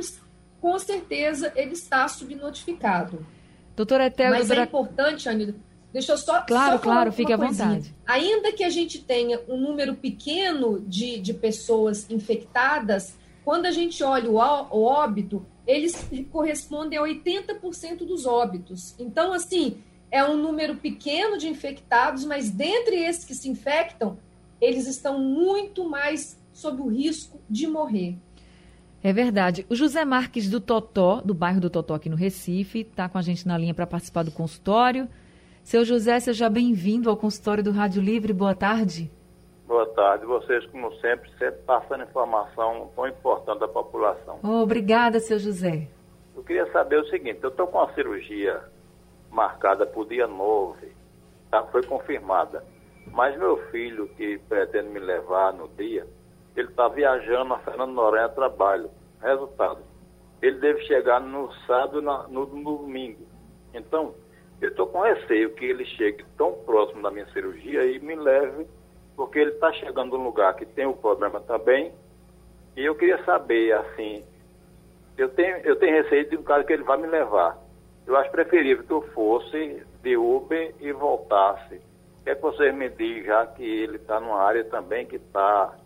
com 0.60 0.78
certeza, 0.78 1.50
ele 1.56 1.72
está 1.72 2.06
subnotificado. 2.06 3.26
Doutora 3.75 4.06
Etel, 4.06 4.28
Mas 4.28 4.48
doutora... 4.48 4.60
é 4.60 4.64
importante, 4.64 5.28
Anida, 5.30 5.54
deixa 5.90 6.12
eu 6.12 6.18
só 6.18 6.42
Claro, 6.42 6.76
só 6.76 6.82
claro, 6.82 7.10
fique 7.10 7.32
à 7.32 7.38
vontade. 7.38 7.94
Ainda 8.06 8.52
que 8.52 8.62
a 8.62 8.68
gente 8.68 9.02
tenha 9.02 9.40
um 9.48 9.56
número 9.56 9.94
pequeno 9.94 10.80
de, 10.80 11.18
de 11.18 11.32
pessoas 11.32 12.08
infectadas, 12.10 13.16
quando 13.46 13.64
a 13.64 13.70
gente 13.70 14.04
olha 14.04 14.30
o, 14.30 14.34
o 14.37 14.82
óbito, 14.82 15.46
eles 15.66 16.06
correspondem 16.30 16.98
a 16.98 17.02
80% 17.02 17.98
dos 18.04 18.26
óbitos. 18.26 18.94
Então, 18.98 19.32
assim, 19.32 19.78
é 20.10 20.22
um 20.22 20.37
número 20.37 20.76
pequeno 20.76 21.38
de 21.38 21.48
infectados, 21.48 22.26
mas 22.26 22.50
dentre 22.50 22.96
esses 22.96 23.25
que 23.25 23.34
se 23.34 23.48
infectam, 23.48 24.18
eles 24.60 24.87
estão 24.87 25.18
muito 25.18 25.88
mais 25.88 26.38
sob 26.59 26.83
o 26.83 26.88
risco 26.88 27.41
de 27.49 27.69
morrer. 27.69 28.19
É 29.00 29.12
verdade. 29.12 29.65
O 29.71 29.77
José 29.77 30.05
Marques 30.05 30.50
do 30.50 30.61
Totó, 30.61 31.21
do 31.21 31.33
bairro 31.33 31.61
do 31.61 31.71
Totó 31.71 31.95
aqui 31.95 32.09
no 32.09 32.17
Recife, 32.17 32.81
está 32.81 33.09
com 33.09 33.17
a 33.17 33.23
gente 33.23 33.47
na 33.47 33.57
linha 33.57 33.73
para 33.73 33.87
participar 33.87 34.25
do 34.25 34.33
consultório. 34.33 35.09
Seu 35.62 35.85
José, 35.85 36.19
seja 36.19 36.50
bem-vindo 36.50 37.09
ao 37.09 37.17
consultório 37.17 37.62
do 37.62 37.71
Rádio 37.71 38.03
Livre. 38.03 38.33
Boa 38.33 38.57
tarde. 38.57 39.09
Boa 39.69 39.87
tarde. 39.95 40.27
Vocês, 40.27 40.67
como 40.67 40.93
sempre, 40.97 41.31
sempre 41.38 41.61
passando 41.65 42.03
informação 42.03 42.91
tão 42.97 43.07
importante 43.07 43.61
da 43.61 43.69
população. 43.69 44.41
Oh, 44.43 44.62
obrigada, 44.62 45.21
seu 45.21 45.38
José. 45.38 45.87
Eu 46.35 46.43
queria 46.43 46.69
saber 46.73 46.99
o 46.99 47.09
seguinte, 47.09 47.38
eu 47.41 47.50
estou 47.50 47.69
com 47.69 47.79
uma 47.79 47.95
cirurgia 47.95 48.61
marcada 49.31 49.87
para 49.87 50.00
o 50.00 50.05
dia 50.05 50.27
9, 50.27 50.88
tá? 51.53 51.62
foi 51.71 51.85
confirmada. 51.85 52.65
Mas 53.12 53.38
meu 53.38 53.59
filho, 53.71 54.09
que 54.17 54.38
pretende 54.49 54.88
me 54.88 54.99
levar 54.99 55.53
no 55.53 55.69
dia, 55.69 56.05
ele 56.61 56.69
está 56.69 56.88
viajando 56.88 57.55
a 57.55 57.59
Fernando 57.59 57.93
Noronha 57.93 58.27
a 58.27 58.29
trabalho. 58.29 58.91
Resultado, 59.21 59.81
ele 60.41 60.59
deve 60.59 60.81
chegar 60.85 61.21
no 61.21 61.53
sábado, 61.67 62.00
no, 62.00 62.29
no 62.29 62.47
domingo. 62.47 63.27
Então, 63.75 64.15
eu 64.61 64.71
estou 64.71 64.87
com 64.87 65.00
receio 65.00 65.55
que 65.55 65.65
ele 65.65 65.85
chegue 65.85 66.25
tão 66.37 66.53
próximo 66.65 67.03
da 67.03 67.11
minha 67.11 67.27
cirurgia 67.33 67.85
e 67.85 68.00
me 68.00 68.17
leve, 68.17 68.67
porque 69.17 69.38
ele 69.38 69.53
está 69.53 69.73
chegando 69.73 70.17
num 70.17 70.25
lugar 70.25 70.55
que 70.55 70.67
tem 70.67 70.87
o 70.87 70.95
problema 70.95 71.41
também. 71.41 71.93
E 72.77 72.85
eu 72.85 72.95
queria 72.95 73.23
saber, 73.25 73.73
assim, 73.73 74.25
eu 75.17 75.29
tenho, 75.29 75.57
eu 75.59 75.77
tenho 75.77 76.03
receio 76.03 76.29
de 76.29 76.37
um 76.37 76.43
caso 76.43 76.65
que 76.65 76.73
ele 76.73 76.85
vai 76.85 76.99
me 76.99 77.07
levar. 77.07 77.59
Eu 78.07 78.17
acho 78.17 78.31
preferível 78.31 78.85
que 78.85 78.93
eu 78.93 79.03
fosse 79.12 79.83
de 80.03 80.17
Uber 80.17 80.75
e 80.81 80.93
voltasse. 80.93 81.81
É 82.25 82.35
que 82.35 82.43
vocês 82.43 82.75
me 82.75 82.88
dizem, 82.88 83.25
já 83.25 83.47
que 83.47 83.62
ele 83.62 83.97
está 83.97 84.21
numa 84.21 84.41
área 84.41 84.65
também 84.65 85.07
que 85.07 85.17
está 85.17 85.77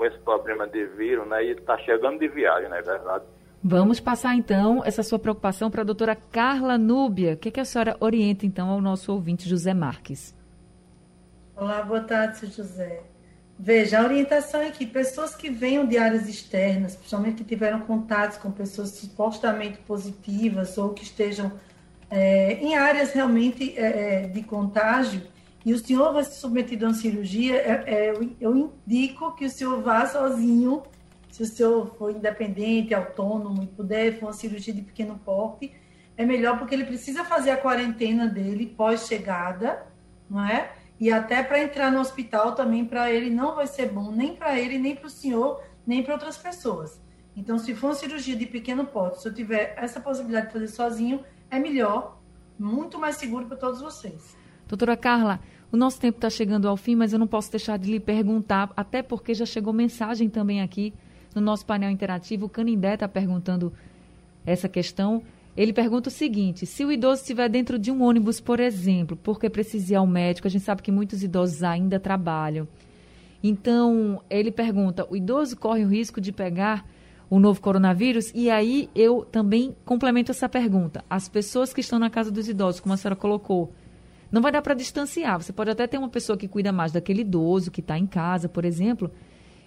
com 0.00 0.06
esse 0.06 0.18
problema 0.20 0.66
de 0.66 0.86
vírus, 0.86 1.28
né? 1.28 1.44
E 1.44 1.50
está 1.50 1.76
chegando 1.76 2.18
de 2.18 2.26
viagem, 2.26 2.70
não 2.70 2.76
é 2.78 2.80
verdade? 2.80 3.22
Vamos 3.62 4.00
passar 4.00 4.34
então 4.34 4.82
essa 4.82 5.02
sua 5.02 5.18
preocupação 5.18 5.70
para 5.70 5.82
a 5.82 5.84
doutora 5.84 6.16
Carla 6.16 6.78
Núbia. 6.78 7.34
O 7.34 7.36
que, 7.36 7.50
é 7.50 7.52
que 7.52 7.60
a 7.60 7.66
senhora 7.66 7.94
orienta 8.00 8.46
então 8.46 8.70
ao 8.70 8.80
nosso 8.80 9.12
ouvinte 9.12 9.46
José 9.46 9.74
Marques? 9.74 10.34
Olá, 11.54 11.82
boa 11.82 12.00
tarde, 12.00 12.46
José. 12.46 13.02
Veja, 13.58 14.00
a 14.00 14.04
orientação 14.04 14.62
é 14.62 14.70
que 14.70 14.86
pessoas 14.86 15.34
que 15.36 15.50
venham 15.50 15.86
de 15.86 15.98
áreas 15.98 16.26
externas, 16.26 16.96
principalmente 16.96 17.36
que 17.36 17.44
tiveram 17.44 17.80
contatos 17.80 18.38
com 18.38 18.50
pessoas 18.50 18.88
supostamente 18.92 19.76
positivas 19.80 20.78
ou 20.78 20.94
que 20.94 21.02
estejam 21.02 21.52
é, 22.10 22.54
em 22.54 22.74
áreas 22.74 23.12
realmente 23.12 23.78
é 23.78 24.28
de 24.28 24.42
contágio, 24.42 25.20
e 25.64 25.72
o 25.72 25.78
senhor 25.78 26.12
vai 26.12 26.24
ser 26.24 26.32
submetido 26.32 26.86
a 26.86 26.88
uma 26.88 26.94
cirurgia, 26.94 27.56
é, 27.56 27.84
é, 27.86 28.14
eu, 28.40 28.56
indico 28.56 29.34
que 29.34 29.44
o 29.44 29.50
senhor 29.50 29.82
vá 29.82 30.06
sozinho 30.06 30.82
se 31.30 31.42
o 31.42 31.46
senhor 31.46 31.94
for 31.96 32.10
independente, 32.10 32.94
autônomo 32.94 33.62
e 33.62 33.66
puder, 33.66 34.18
for 34.18 34.26
uma 34.26 34.32
cirurgia 34.32 34.74
de 34.74 34.82
pequeno 34.82 35.18
porte, 35.24 35.72
é 36.16 36.24
melhor 36.24 36.58
porque 36.58 36.74
ele 36.74 36.84
precisa 36.84 37.24
fazer 37.24 37.50
a 37.50 37.56
quarentena 37.56 38.26
dele 38.26 38.66
pós-chegada, 38.66 39.86
não 40.28 40.44
é? 40.44 40.72
E 40.98 41.10
até 41.10 41.42
para 41.42 41.62
entrar 41.62 41.90
no 41.90 42.00
hospital 42.00 42.54
também, 42.54 42.84
para 42.84 43.10
ele 43.10 43.30
não 43.30 43.54
vai 43.54 43.66
ser 43.66 43.88
bom, 43.90 44.10
nem 44.10 44.34
para 44.34 44.58
ele, 44.58 44.78
nem 44.78 44.94
para 44.94 45.06
o 45.06 45.10
senhor, 45.10 45.62
nem 45.86 46.02
para 46.02 46.12
outras 46.12 46.36
pessoas. 46.36 47.00
Então, 47.34 47.58
se 47.58 47.74
for 47.74 47.88
uma 47.88 47.94
cirurgia 47.94 48.36
de 48.36 48.44
pequeno 48.44 48.84
porte, 48.84 49.22
se 49.22 49.28
eu 49.28 49.32
tiver 49.32 49.74
essa 49.78 50.00
possibilidade 50.00 50.48
de 50.48 50.52
fazer 50.52 50.68
sozinho, 50.68 51.24
é 51.50 51.58
melhor, 51.58 52.20
muito 52.58 52.98
mais 52.98 53.16
seguro 53.16 53.46
para 53.46 53.56
todos 53.56 53.80
vocês. 53.80 54.36
Doutora 54.70 54.96
Carla, 54.96 55.40
o 55.72 55.76
nosso 55.76 55.98
tempo 55.98 56.18
está 56.18 56.30
chegando 56.30 56.68
ao 56.68 56.76
fim, 56.76 56.94
mas 56.94 57.12
eu 57.12 57.18
não 57.18 57.26
posso 57.26 57.50
deixar 57.50 57.76
de 57.76 57.90
lhe 57.90 57.98
perguntar, 57.98 58.70
até 58.76 59.02
porque 59.02 59.34
já 59.34 59.44
chegou 59.44 59.72
mensagem 59.72 60.28
também 60.28 60.62
aqui 60.62 60.94
no 61.34 61.40
nosso 61.40 61.66
painel 61.66 61.90
interativo, 61.90 62.46
o 62.46 62.48
Canindé 62.48 62.94
está 62.94 63.08
perguntando 63.08 63.72
essa 64.46 64.68
questão. 64.68 65.24
Ele 65.56 65.72
pergunta 65.72 66.08
o 66.08 66.12
seguinte: 66.12 66.66
se 66.66 66.84
o 66.84 66.92
idoso 66.92 67.22
estiver 67.22 67.48
dentro 67.48 67.80
de 67.80 67.90
um 67.90 68.00
ônibus, 68.00 68.40
por 68.40 68.60
exemplo, 68.60 69.16
porque 69.16 69.50
precisa 69.50 69.94
ir 69.94 69.96
ao 69.96 70.06
médico, 70.06 70.46
a 70.46 70.50
gente 70.50 70.64
sabe 70.64 70.82
que 70.82 70.92
muitos 70.92 71.24
idosos 71.24 71.64
ainda 71.64 71.98
trabalham. 71.98 72.68
Então, 73.42 74.22
ele 74.30 74.52
pergunta: 74.52 75.04
o 75.10 75.16
idoso 75.16 75.56
corre 75.56 75.84
o 75.84 75.88
risco 75.88 76.20
de 76.20 76.30
pegar 76.30 76.88
o 77.28 77.40
novo 77.40 77.60
coronavírus? 77.60 78.30
E 78.36 78.48
aí 78.48 78.88
eu 78.94 79.24
também 79.32 79.74
complemento 79.84 80.30
essa 80.30 80.48
pergunta. 80.48 81.04
As 81.10 81.28
pessoas 81.28 81.72
que 81.72 81.80
estão 81.80 81.98
na 81.98 82.08
casa 82.08 82.30
dos 82.30 82.48
idosos, 82.48 82.80
como 82.80 82.94
a 82.94 82.96
senhora 82.96 83.16
colocou, 83.16 83.72
não 84.30 84.40
vai 84.40 84.52
dar 84.52 84.62
para 84.62 84.74
distanciar. 84.74 85.42
Você 85.42 85.52
pode 85.52 85.70
até 85.70 85.86
ter 85.86 85.98
uma 85.98 86.08
pessoa 86.08 86.36
que 86.36 86.48
cuida 86.48 86.72
mais 86.72 86.92
daquele 86.92 87.22
idoso 87.22 87.70
que 87.70 87.80
está 87.80 87.98
em 87.98 88.06
casa, 88.06 88.48
por 88.48 88.64
exemplo, 88.64 89.10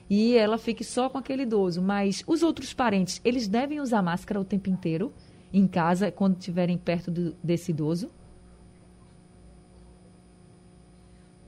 e 0.10 0.36
ela 0.36 0.58
fique 0.58 0.84
só 0.84 1.10
com 1.10 1.17
aquele 1.17 1.43
idoso. 1.43 1.82
Mas 1.82 2.24
os 2.25 2.43
outros 2.43 2.74
parentes, 2.74 3.20
eles 3.24 3.47
devem 3.47 3.80
usar 3.80 4.02
máscara 4.02 4.39
o 4.39 4.45
tempo 4.45 4.69
inteiro 4.69 5.13
em 5.54 5.67
casa 5.67 6.12
quando 6.12 6.38
estiverem 6.38 6.78
perto 6.78 7.12
do, 7.12 7.36
desse 7.43 7.71
idoso? 7.71 8.10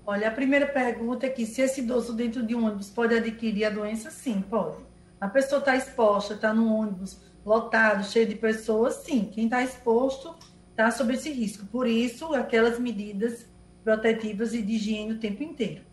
Olha, 0.06 0.28
a 0.28 0.32
primeira 0.32 0.68
pergunta 0.68 1.26
é 1.26 1.30
que 1.30 1.48
se 1.48 1.62
esse 1.62 1.82
idoso 1.82 2.14
dentro 2.14 2.46
de 2.46 2.54
um 2.54 2.66
ônibus 2.66 2.92
pode 2.92 3.16
adquirir 3.16 3.66
a 3.66 3.72
doença, 3.72 4.12
sim, 4.12 4.40
pode. 4.40 4.78
A 5.20 5.28
pessoa 5.28 5.58
está 5.58 5.76
exposta, 5.76 6.36
está 6.36 6.54
num 6.54 6.72
ônibus 6.72 7.20
lotado, 7.44 8.04
cheio 8.04 8.28
de 8.28 8.36
pessoas, 8.36 8.96
sim. 8.98 9.26
Quem 9.34 9.46
está 9.46 9.64
exposto 9.64 10.36
está 10.76 10.92
sob 10.92 11.14
esse 11.14 11.32
risco. 11.32 11.66
Por 11.68 11.88
isso, 11.88 12.34
aquelas 12.36 12.78
medidas 12.78 13.48
protetivas 13.82 14.54
e 14.54 14.62
de 14.62 14.74
higiene 14.74 15.14
o 15.14 15.20
tempo 15.20 15.42
inteiro. 15.42 15.84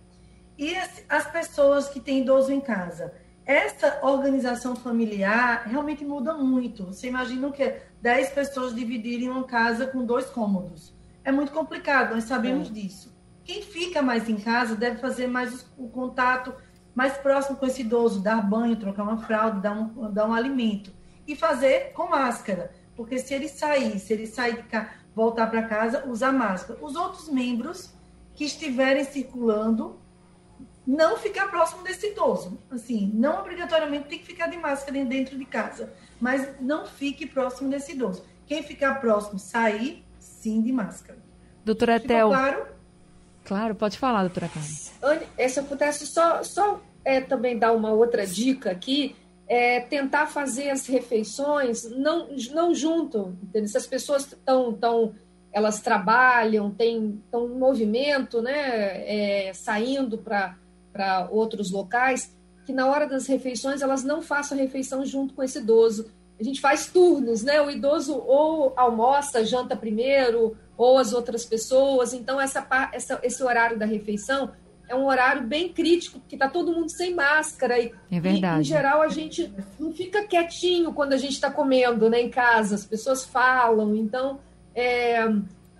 E 0.59 0.75
as, 0.75 1.05
as 1.09 1.31
pessoas 1.31 1.89
que 1.89 2.01
têm 2.01 2.23
idoso 2.23 2.53
em 2.53 2.61
casa? 2.61 3.15
Essa 3.47 4.01
organização 4.03 4.75
familiar 4.75 5.65
realmente 5.67 6.05
muda 6.05 6.35
muito. 6.35 6.87
Você 6.87 7.09
imagina 7.09 7.49
o 7.49 7.53
que 7.53 7.77
10 8.01 8.31
pessoas 8.31 8.75
dividirem 8.75 9.29
uma 9.29 9.45
casa 9.45 9.87
com 9.87 10.05
dois 10.05 10.27
cômodos. 10.27 10.95
É 11.25 11.31
muito 11.31 11.53
complicado, 11.53 12.15
nós 12.15 12.25
sabemos 12.25 12.69
é. 12.69 12.73
disso. 12.73 13.17
Quem 13.45 13.63
fica 13.63 14.03
mais 14.03 14.29
em 14.29 14.37
casa 14.37 14.75
deve 14.77 14.99
fazer 14.99 15.27
mais 15.27 15.67
o 15.77 15.89
contato 15.89 16.55
mais 16.95 17.15
próximo 17.15 17.57
com 17.57 17.67
esse 17.67 17.81
idoso, 17.81 18.21
dar 18.21 18.43
banho, 18.43 18.77
trocar 18.77 19.03
uma 19.03 19.19
fralda, 19.19 19.61
dar 19.61 19.73
um, 19.73 20.13
dar 20.13 20.29
um 20.29 20.35
alimento. 20.35 20.93
E 21.27 21.35
fazer 21.35 21.93
com 21.93 22.09
máscara. 22.09 22.73
Porque 22.97 23.19
se 23.19 23.35
ele 23.35 23.49
sair, 23.49 23.99
se 23.99 24.13
ele 24.13 24.27
sair 24.27 24.57
de 24.57 24.63
cá, 24.65 24.95
voltar 25.15 25.47
para 25.49 25.63
casa, 25.63 26.07
usar 26.07 26.33
máscara. 26.33 26.79
Os 26.83 26.97
outros 26.97 27.29
membros 27.29 27.91
que 28.35 28.45
estiverem 28.45 29.05
circulando 29.05 29.99
não 30.87 31.17
ficar 31.17 31.49
próximo 31.49 31.83
desse 31.83 32.09
idoso. 32.11 32.59
Assim, 32.71 33.11
não 33.15 33.41
obrigatoriamente 33.41 34.09
tem 34.09 34.19
que 34.19 34.27
ficar 34.27 34.49
de 34.49 34.57
máscara 34.57 35.05
dentro 35.05 35.39
de 35.39 35.45
casa, 35.45 35.93
mas 36.21 36.61
não 36.61 36.87
fique 36.87 37.27
próximo 37.27 37.71
desse 37.71 37.93
idoso. 37.93 38.25
Quem 38.47 38.63
ficar 38.63 39.01
próximo, 39.01 39.39
sair, 39.39 40.05
sim, 40.19 40.61
de 40.61 40.73
máscara. 40.73 41.19
Doutora 41.65 41.97
Etel. 41.97 42.29
Claro? 42.29 42.67
Claro, 43.45 43.75
pode 43.75 43.99
falar, 43.99 44.23
doutora 44.23 44.49
Carla. 44.49 44.69
Se 45.49 45.61
eu 45.61 45.65
pudesse 45.65 46.07
só, 46.07 46.43
só 46.43 46.81
é, 47.05 47.21
também 47.21 47.59
dar 47.59 47.73
uma 47.73 47.91
outra 47.91 48.27
dica 48.27 48.71
aqui, 48.71 49.17
é 49.49 49.81
tentar 49.81 50.27
fazer 50.27 50.71
as 50.71 50.87
refeições 50.87 51.85
não, 51.91 52.29
não 52.53 52.75
junto. 52.75 53.37
Entendeu? 53.43 53.69
Se 53.69 53.77
as 53.77 53.87
pessoas 53.87 54.27
estão 54.27 54.73
tão, 54.73 55.15
elas 55.53 55.81
trabalham, 55.81 56.71
têm 56.71 57.21
em 57.33 57.49
movimento, 57.49 58.41
né, 58.41 59.49
é, 59.49 59.53
saindo 59.53 60.19
para 60.19 61.29
outros 61.31 61.71
locais, 61.71 62.35
que 62.65 62.73
na 62.73 62.87
hora 62.87 63.07
das 63.07 63.27
refeições 63.27 63.83
elas 63.83 64.05
não 64.05 64.23
façam 64.23 64.57
a 64.57 64.61
refeição 64.61 65.05
junto 65.05 65.35
com 65.35 65.43
esse 65.43 65.59
idoso. 65.59 66.11
A 66.41 66.45
gente 66.45 66.61
faz 66.61 66.87
turnos, 66.87 67.43
né? 67.43 67.61
O 67.61 67.71
idoso 67.71 68.17
ou 68.17 68.73
almoça, 68.77 69.45
janta 69.45 69.77
primeiro, 69.77 70.57
ou 70.77 70.99
as 70.99 71.13
outras 71.13 71.45
pessoas. 71.45 72.13
Então, 72.13 72.41
essa, 72.41 72.67
essa, 72.93 73.21
esse 73.23 73.43
horário 73.43 73.79
da 73.79 73.87
refeição 73.87 74.51
é 74.89 74.95
um 74.95 75.07
horário 75.07 75.43
bem 75.43 75.73
crítico, 75.73 76.21
porque 76.21 76.37
está 76.37 76.49
todo 76.49 76.73
mundo 76.73 76.91
sem 76.91 77.15
máscara. 77.15 77.79
E, 77.79 77.93
é 78.11 78.21
verdade. 78.21 78.59
E, 78.59 78.61
em 78.61 78.65
geral, 78.65 79.03
a 79.03 79.09
gente 79.09 79.53
não 79.79 79.93
fica 79.93 80.25
quietinho 80.25 80.93
quando 80.93 81.13
a 81.13 81.17
gente 81.17 81.33
está 81.33 81.51
comendo 81.51 82.11
né, 82.11 82.21
em 82.21 82.31
casa, 82.31 82.75
as 82.75 82.85
pessoas 82.85 83.25
falam. 83.25 83.95
Então, 83.95 84.41
é, 84.75 85.21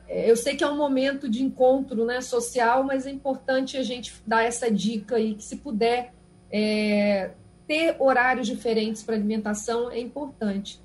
é, 0.09 0.31
eu 0.31 0.37
sei 0.37 0.57
que 0.57 0.65
é 0.65 0.69
um 0.69 0.77
momento 0.77 1.29
de 1.29 1.43
encontro 1.43 2.05
né, 2.05 2.21
social, 2.21 2.85
mas 2.85 3.07
é 3.07 3.11
importante 3.11 3.77
a 3.77 3.83
gente 3.83 4.15
dar 4.27 4.45
essa 4.45 4.71
dica 4.71 5.17
aí, 5.17 5.35
que 5.35 5.45
se 5.45 5.57
puder 5.57 6.13
é, 6.51 7.31
ter 7.67 7.97
horários 7.99 8.47
diferentes 8.47 9.03
para 9.03 9.15
alimentação, 9.15 9.91
é 9.91 9.99
importante. 9.99 10.81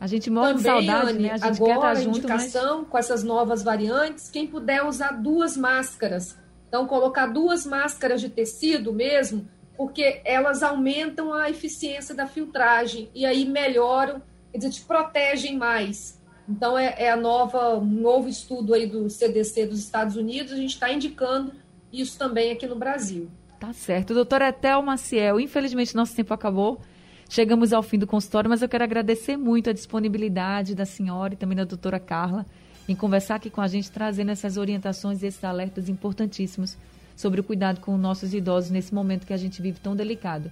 A 0.00 0.08
gente 0.08 0.28
morre 0.30 0.54
de 0.54 0.62
saudade, 0.62 1.10
Anne, 1.10 1.18
né? 1.20 1.30
A 1.30 1.36
gente 1.36 1.62
agora, 1.62 1.72
quer 1.72 1.76
estar 1.76 1.94
junto, 1.94 2.18
indicação 2.18 2.78
mas... 2.78 2.88
com 2.88 2.98
essas 2.98 3.22
novas 3.22 3.62
variantes, 3.62 4.28
quem 4.28 4.48
puder 4.48 4.84
usar 4.84 5.12
duas 5.12 5.56
máscaras. 5.56 6.36
Então, 6.72 6.86
colocar 6.86 7.26
duas 7.26 7.66
máscaras 7.66 8.18
de 8.18 8.30
tecido 8.30 8.94
mesmo, 8.94 9.46
porque 9.76 10.22
elas 10.24 10.62
aumentam 10.62 11.34
a 11.34 11.50
eficiência 11.50 12.14
da 12.14 12.26
filtragem 12.26 13.10
e 13.14 13.26
aí 13.26 13.44
melhoram, 13.44 14.22
quer 14.50 14.56
dizer, 14.56 14.70
te 14.70 14.80
protegem 14.80 15.58
mais. 15.58 16.18
Então, 16.48 16.78
é, 16.78 16.94
é 16.96 17.10
a 17.10 17.16
nova, 17.16 17.76
um 17.76 17.84
novo 17.84 18.26
estudo 18.26 18.72
aí 18.72 18.86
do 18.86 19.10
CDC 19.10 19.66
dos 19.66 19.80
Estados 19.80 20.16
Unidos, 20.16 20.50
a 20.50 20.56
gente 20.56 20.70
está 20.72 20.90
indicando 20.90 21.52
isso 21.92 22.18
também 22.18 22.50
aqui 22.50 22.66
no 22.66 22.76
Brasil. 22.76 23.28
Tá 23.60 23.74
certo. 23.74 24.14
Doutora 24.14 24.48
Etel 24.48 24.80
Maciel, 24.80 25.38
infelizmente 25.38 25.94
nosso 25.94 26.16
tempo 26.16 26.32
acabou. 26.32 26.80
Chegamos 27.28 27.74
ao 27.74 27.82
fim 27.82 27.98
do 27.98 28.06
consultório, 28.06 28.48
mas 28.48 28.62
eu 28.62 28.68
quero 28.68 28.82
agradecer 28.82 29.36
muito 29.36 29.68
a 29.68 29.74
disponibilidade 29.74 30.74
da 30.74 30.86
senhora 30.86 31.34
e 31.34 31.36
também 31.36 31.54
da 31.54 31.64
doutora 31.64 32.00
Carla 32.00 32.46
em 32.88 32.94
conversar 32.94 33.36
aqui 33.36 33.50
com 33.50 33.60
a 33.60 33.68
gente, 33.68 33.90
trazendo 33.90 34.30
essas 34.30 34.56
orientações 34.56 35.22
e 35.22 35.26
esses 35.26 35.42
alertas 35.44 35.88
importantíssimos 35.88 36.76
sobre 37.16 37.40
o 37.40 37.44
cuidado 37.44 37.80
com 37.80 37.96
nossos 37.96 38.34
idosos 38.34 38.70
nesse 38.70 38.94
momento 38.94 39.26
que 39.26 39.32
a 39.32 39.36
gente 39.36 39.62
vive 39.62 39.78
tão 39.80 39.94
delicado. 39.94 40.50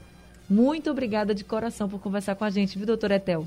Muito 0.48 0.90
obrigada 0.90 1.34
de 1.34 1.44
coração 1.44 1.88
por 1.88 2.00
conversar 2.00 2.34
com 2.34 2.44
a 2.44 2.50
gente, 2.50 2.76
viu, 2.76 2.86
doutora 2.86 3.16
Etel? 3.16 3.46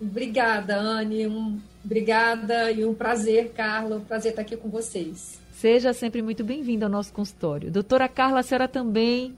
Obrigada, 0.00 0.76
Anne. 0.76 1.26
Um, 1.26 1.60
obrigada 1.84 2.70
e 2.72 2.84
um 2.84 2.92
prazer, 2.92 3.52
Carla. 3.52 3.96
Um 3.96 4.04
prazer 4.04 4.32
estar 4.32 4.42
aqui 4.42 4.56
com 4.56 4.68
vocês. 4.68 5.40
Seja 5.52 5.92
sempre 5.92 6.20
muito 6.22 6.42
bem-vinda 6.42 6.86
ao 6.86 6.90
nosso 6.90 7.12
consultório. 7.12 7.70
Doutora 7.70 8.08
Carla, 8.08 8.40
a 8.40 8.42
senhora 8.42 8.66
também 8.66 9.34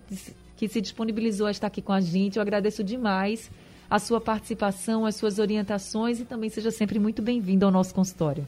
que 0.57 0.67
se 0.67 0.81
disponibilizou 0.81 1.47
a 1.47 1.51
estar 1.51 1.67
aqui 1.67 1.83
com 1.83 1.93
a 1.93 2.01
gente. 2.01 2.37
Eu 2.37 2.43
agradeço 2.43 2.83
demais 2.83 3.51
a 3.95 3.99
sua 4.01 4.21
participação, 4.21 5.07
as 5.07 5.15
suas 5.15 5.39
orientações 5.39 6.19
e 6.19 6.25
também 6.25 6.51
seja 6.51 6.73
sempre 6.73 6.99
muito 6.99 7.23
bem-vinda 7.23 7.65
ao 7.65 7.71
nosso 7.71 7.95
consultório. 7.95 8.45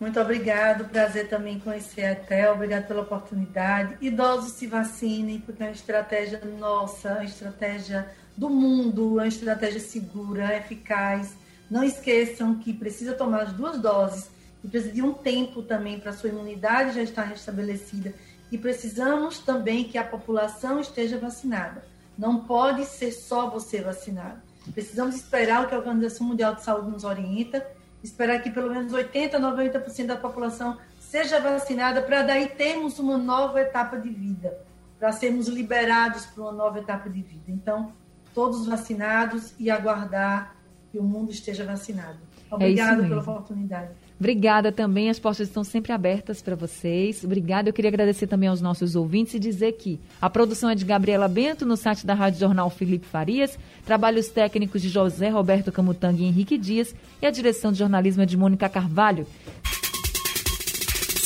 Muito 0.00 0.18
obrigado, 0.18 0.86
prazer 0.86 1.28
também 1.28 1.60
conhecer 1.60 2.04
a 2.04 2.16
Tel, 2.16 2.54
obrigado 2.54 2.88
pela 2.88 3.02
oportunidade. 3.02 3.96
Idosos 4.00 4.54
se 4.54 4.66
vacinem, 4.66 5.38
porque 5.38 5.62
é 5.62 5.66
uma 5.66 5.72
estratégia 5.72 6.40
nossa, 6.58 7.12
uma 7.12 7.24
estratégia 7.24 8.08
do 8.36 8.50
mundo, 8.50 9.12
uma 9.12 9.28
estratégia 9.28 9.78
segura, 9.78 10.56
eficaz. 10.56 11.36
Não 11.70 11.84
esqueçam 11.84 12.56
que 12.56 12.72
precisa 12.72 13.12
tomar 13.12 13.42
as 13.42 13.52
duas 13.52 13.78
doses 13.78 14.28
e 14.64 14.68
precisa 14.68 14.92
de 14.92 15.02
um 15.02 15.12
tempo 15.12 15.62
também 15.62 16.00
para 16.00 16.10
a 16.10 16.12
sua 16.12 16.30
imunidade 16.30 16.96
já 16.96 17.02
estar 17.02 17.22
restabelecida. 17.22 18.12
E 18.50 18.58
precisamos 18.58 19.38
também 19.38 19.84
que 19.84 19.96
a 19.96 20.02
população 20.02 20.80
esteja 20.80 21.18
vacinada. 21.18 21.84
Não 22.18 22.40
pode 22.40 22.84
ser 22.84 23.12
só 23.12 23.48
você 23.48 23.80
vacinado. 23.80 24.47
Precisamos 24.72 25.16
esperar 25.16 25.64
o 25.64 25.68
que 25.68 25.74
a 25.74 25.78
Organização 25.78 26.26
Mundial 26.26 26.54
de 26.54 26.62
Saúde 26.62 26.90
nos 26.90 27.04
orienta, 27.04 27.66
esperar 28.02 28.40
que 28.40 28.50
pelo 28.50 28.70
menos 28.70 28.92
80, 28.92 29.38
90% 29.38 30.06
da 30.06 30.16
população 30.16 30.78
seja 31.00 31.40
vacinada 31.40 32.02
para 32.02 32.22
daí 32.22 32.48
termos 32.48 32.98
uma 32.98 33.16
nova 33.16 33.60
etapa 33.60 33.96
de 33.98 34.10
vida, 34.10 34.58
para 34.98 35.10
sermos 35.12 35.48
liberados 35.48 36.26
para 36.26 36.42
uma 36.42 36.52
nova 36.52 36.78
etapa 36.78 37.08
de 37.08 37.22
vida. 37.22 37.44
Então, 37.48 37.92
todos 38.34 38.66
vacinados 38.66 39.54
e 39.58 39.70
aguardar 39.70 40.54
que 40.92 40.98
o 40.98 41.02
mundo 41.02 41.30
esteja 41.30 41.64
vacinado. 41.64 42.27
É 42.50 42.54
Obrigada 42.54 43.04
é 43.04 43.08
pela 43.08 43.20
oportunidade. 43.20 43.88
Obrigada 44.18 44.72
também, 44.72 45.08
as 45.08 45.18
portas 45.18 45.46
estão 45.46 45.62
sempre 45.62 45.92
abertas 45.92 46.42
para 46.42 46.56
vocês. 46.56 47.22
Obrigada. 47.22 47.68
Eu 47.68 47.72
queria 47.72 47.88
agradecer 47.88 48.26
também 48.26 48.48
aos 48.48 48.60
nossos 48.60 48.96
ouvintes 48.96 49.34
e 49.34 49.38
dizer 49.38 49.72
que 49.72 50.00
a 50.20 50.28
produção 50.28 50.68
é 50.68 50.74
de 50.74 50.84
Gabriela 50.84 51.28
Bento, 51.28 51.64
no 51.64 51.76
site 51.76 52.04
da 52.04 52.14
Rádio 52.14 52.40
Jornal 52.40 52.68
Felipe 52.68 53.06
Farias, 53.06 53.56
trabalhos 53.84 54.28
técnicos 54.28 54.82
de 54.82 54.88
José 54.88 55.28
Roberto 55.28 55.70
Camutanga 55.70 56.20
e 56.20 56.24
Henrique 56.24 56.58
Dias 56.58 56.94
e 57.22 57.26
a 57.26 57.30
direção 57.30 57.70
de 57.70 57.78
jornalismo 57.78 58.22
é 58.22 58.26
de 58.26 58.36
Mônica 58.36 58.68
Carvalho. 58.68 59.24